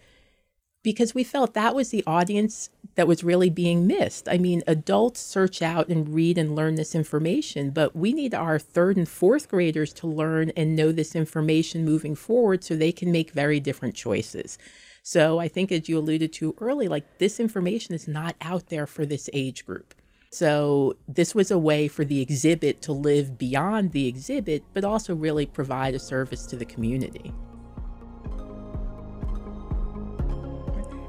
because 0.85 1.15
we 1.15 1.25
felt 1.25 1.55
that 1.55 1.75
was 1.75 1.89
the 1.89 2.05
audience 2.07 2.71
that 2.95 3.09
was 3.09 3.25
really 3.25 3.51
being 3.51 3.87
missed. 3.89 4.29
I 4.29 4.39
mean, 4.39 4.63
adults 4.69 5.19
search 5.19 5.63
out 5.63 5.89
and 5.89 6.15
read 6.15 6.39
and 6.39 6.55
learn 6.55 6.77
this 6.77 6.95
information, 6.95 7.71
but 7.71 7.97
we 7.97 8.13
need 8.13 8.35
our 8.35 8.59
third 8.59 8.97
and 8.97 9.09
fourth 9.09 9.49
graders 9.49 9.93
to 9.95 10.07
learn 10.07 10.51
and 10.51 10.77
know 10.77 10.93
this 10.93 11.17
information 11.17 11.85
moving 11.85 12.15
forward 12.15 12.63
so 12.63 12.77
they 12.77 12.93
can 12.93 13.11
make 13.11 13.33
very 13.33 13.59
different 13.59 13.97
choices. 13.97 14.59
So 15.03 15.41
I 15.41 15.49
think, 15.49 15.73
as 15.73 15.89
you 15.89 15.99
alluded 15.99 16.33
to 16.35 16.55
early, 16.61 16.87
like 16.87 17.19
this 17.19 17.41
information 17.41 17.95
is 17.95 18.07
not 18.07 18.37
out 18.41 18.69
there 18.69 18.87
for 18.87 19.05
this 19.05 19.29
age 19.33 19.67
group. 19.67 19.95
So 20.31 20.97
this 21.09 21.35
was 21.35 21.51
a 21.51 21.59
way 21.59 21.89
for 21.89 22.05
the 22.05 22.21
exhibit 22.21 22.83
to 22.83 22.93
live 22.93 23.39
beyond 23.39 23.93
the 23.93 24.07
exhibit, 24.07 24.65
but 24.75 24.85
also 24.85 25.15
really 25.15 25.47
provide 25.47 25.95
a 25.95 25.99
service 25.99 26.45
to 26.47 26.57
the 26.57 26.65
community. 26.65 27.33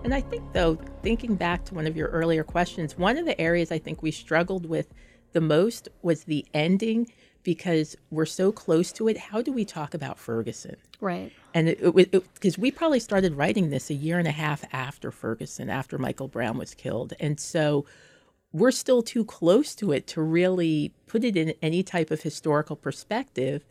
And 0.06 0.14
I 0.14 0.22
think, 0.22 0.54
though, 0.54 0.76
thinking 1.02 1.34
back 1.34 1.66
to 1.66 1.74
one 1.74 1.88
of 1.88 1.98
your 1.98 2.10
earlier 2.10 2.44
questions, 2.44 2.96
one 2.96 3.18
of 3.18 3.26
the 3.26 3.42
areas 3.42 3.72
I 3.72 3.80
think 3.80 4.04
we 4.04 4.12
struggled 4.12 4.68
with 4.68 4.94
the 5.34 5.42
most 5.42 5.90
was 6.04 6.26
the 6.26 6.46
ending 6.54 7.12
because 7.42 7.98
we're 8.12 8.28
so 8.28 8.52
close 8.52 8.92
to 8.92 9.08
it. 9.08 9.18
How 9.18 9.42
do 9.42 9.52
we 9.52 9.66
talk 9.66 9.96
about 9.96 10.20
Ferguson? 10.20 10.76
Right. 11.02 11.34
And 11.56 11.70
it 11.70 12.12
because 12.12 12.56
we 12.56 12.70
probably 12.70 13.00
started 13.00 13.34
writing 13.34 13.72
this 13.72 13.90
a 13.90 13.96
year 13.96 14.20
and 14.20 14.28
a 14.28 14.32
half 14.32 14.64
after 14.72 15.10
Ferguson, 15.10 15.72
after 15.72 15.98
Michael 15.98 16.28
Brown 16.28 16.60
was 16.60 16.76
killed. 16.76 17.14
And 17.20 17.40
so 17.40 17.88
we're 18.54 18.70
still 18.70 19.02
too 19.02 19.26
close 19.26 19.74
to 19.74 19.92
it 19.92 20.06
to 20.08 20.22
really 20.22 20.94
put 21.08 21.24
it 21.24 21.36
in 21.36 21.56
any 21.64 21.82
type 21.82 22.12
of 22.12 22.22
historical 22.22 22.76
perspective. 22.76 23.66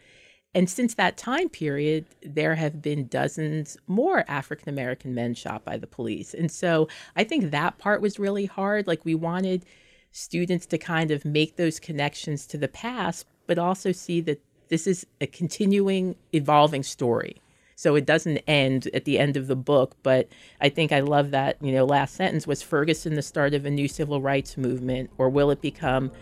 And 0.55 0.71
since 0.71 0.95
that 0.95 1.17
time 1.17 1.49
period, 1.49 2.07
there 2.23 2.55
have 2.55 2.81
been 2.81 3.09
dozens 3.09 3.77
more 3.87 4.25
African 4.29 4.69
American 4.69 5.14
men 5.14 5.35
shot 5.35 5.64
by 5.64 5.77
the 5.77 5.87
police. 5.87 6.33
And 6.33 6.51
so 6.51 6.88
I 7.17 7.25
think 7.25 7.51
that 7.51 7.79
part 7.79 8.01
was 8.01 8.19
really 8.19 8.47
hard. 8.47 8.87
Like 8.87 9.05
we 9.05 9.17
wanted 9.17 9.64
students 10.12 10.64
to 10.67 10.79
kind 10.79 11.11
of 11.11 11.25
make 11.25 11.57
those 11.57 11.81
connections 11.81 12.47
to 12.47 12.57
the 12.57 12.69
past, 12.69 13.27
but 13.49 13.59
also 13.59 13.90
see 13.90 14.21
that 14.21 14.40
this 14.69 14.87
is 14.87 15.05
a 15.21 15.27
continuing, 15.27 16.14
evolving 16.33 16.85
story. 16.85 17.43
So 17.77 17.97
it 17.97 18.07
doesn't 18.07 18.38
end 18.47 18.88
at 18.95 19.05
the 19.05 19.19
end 19.19 19.37
of 19.37 19.49
the 19.49 19.57
book, 19.57 19.97
but 20.05 20.29
I 20.61 20.69
think 20.69 20.93
I 20.93 21.01
love 21.01 21.33
that, 21.33 21.57
you 21.61 21.73
know, 21.73 21.85
last 21.85 22.14
sentence 22.14 22.47
was 22.47 22.62
Ferguson 22.62 23.14
the 23.14 23.23
start 23.23 23.53
of 23.55 23.67
a 23.67 23.71
new 23.71 23.88
civil 23.88 24.21
rights 24.21 24.57
movement, 24.57 25.11
or 25.19 25.29
will 25.29 25.51
it 25.51 25.61
become 25.61 26.12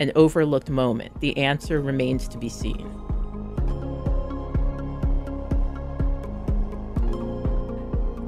an 0.00 0.10
overlooked 0.14 0.70
moment? 0.70 1.20
The 1.20 1.36
answer 1.36 1.82
remains 1.82 2.26
to 2.28 2.38
be 2.38 2.48
seen. 2.48 3.11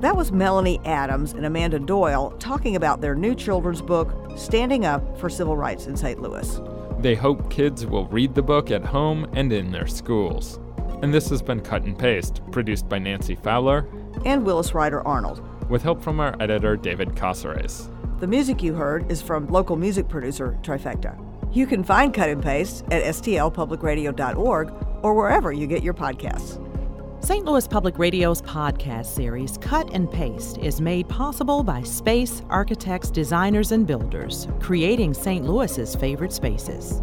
That 0.05 0.17
was 0.17 0.33
Melanie 0.33 0.83
Adams 0.85 1.33
and 1.33 1.47
Amanda 1.47 1.79
Doyle 1.79 2.33
talking 2.39 2.77
about 2.77 3.01
their 3.01 3.15
new 3.15 3.35
children's 3.35 3.81
book, 3.81 4.13
Standing 4.37 4.85
Up 4.85 5.19
for 5.19 5.31
Civil 5.31 5.57
Rights 5.57 5.87
in 5.87 5.97
St. 5.97 6.21
Louis. 6.21 6.61
They 6.99 7.15
hope 7.15 7.51
kids 7.51 7.87
will 7.87 8.05
read 8.09 8.35
the 8.35 8.43
book 8.43 8.71
at 8.71 8.85
home 8.85 9.27
and 9.33 9.51
in 9.51 9.73
their 9.73 9.87
schools. 9.87 10.61
And 11.01 11.15
this 11.15 11.31
has 11.31 11.41
been 11.41 11.63
Cut 11.63 11.85
and 11.85 11.99
Paste, 11.99 12.43
produced 12.53 12.87
by 12.87 12.99
Nancy 12.99 13.35
Fowler 13.35 13.89
and 14.27 14.45
Willis 14.45 14.75
Ryder 14.75 15.01
Arnold, 15.09 15.43
with 15.71 15.83
help 15.83 16.03
from 16.03 16.21
our 16.21 16.37
editor, 16.39 16.77
David 16.77 17.17
Casares. 17.17 17.89
The 18.21 18.27
music 18.27 18.63
you 18.63 18.75
heard 18.75 19.11
is 19.11 19.23
from 19.23 19.47
local 19.47 19.77
music 19.77 20.07
producer 20.11 20.59
Trifecta. 20.61 21.19
You 21.51 21.67
can 21.67 21.83
find 21.83 22.13
Cut 22.13 22.29
and 22.29 22.43
Paste 22.43 22.85
at 22.91 23.05
stlpublicradio.org 23.05 24.75
or 25.03 25.15
wherever 25.15 25.51
you 25.51 25.67
get 25.67 25.83
your 25.83 25.95
podcasts. 25.95 26.61
St. 27.25 27.47
Louis 27.47 27.67
Public 27.67 27.99
Radio's 27.99 28.43
podcast 28.43 29.07
series, 29.07 29.57
Cut 29.57 29.89
and 29.95 30.11
Paste, 30.11 30.59
is 30.59 30.79
made 30.79 31.09
possible 31.09 31.63
by 31.63 31.83
space 31.83 32.43
architects, 32.51 33.11
designers, 33.11 33.73
and 33.73 33.87
builders, 33.87 34.47
creating 34.61 35.15
St. 35.15 35.47
Louis's 35.47 35.97
favorite 35.97 36.35
spaces. 36.35 37.01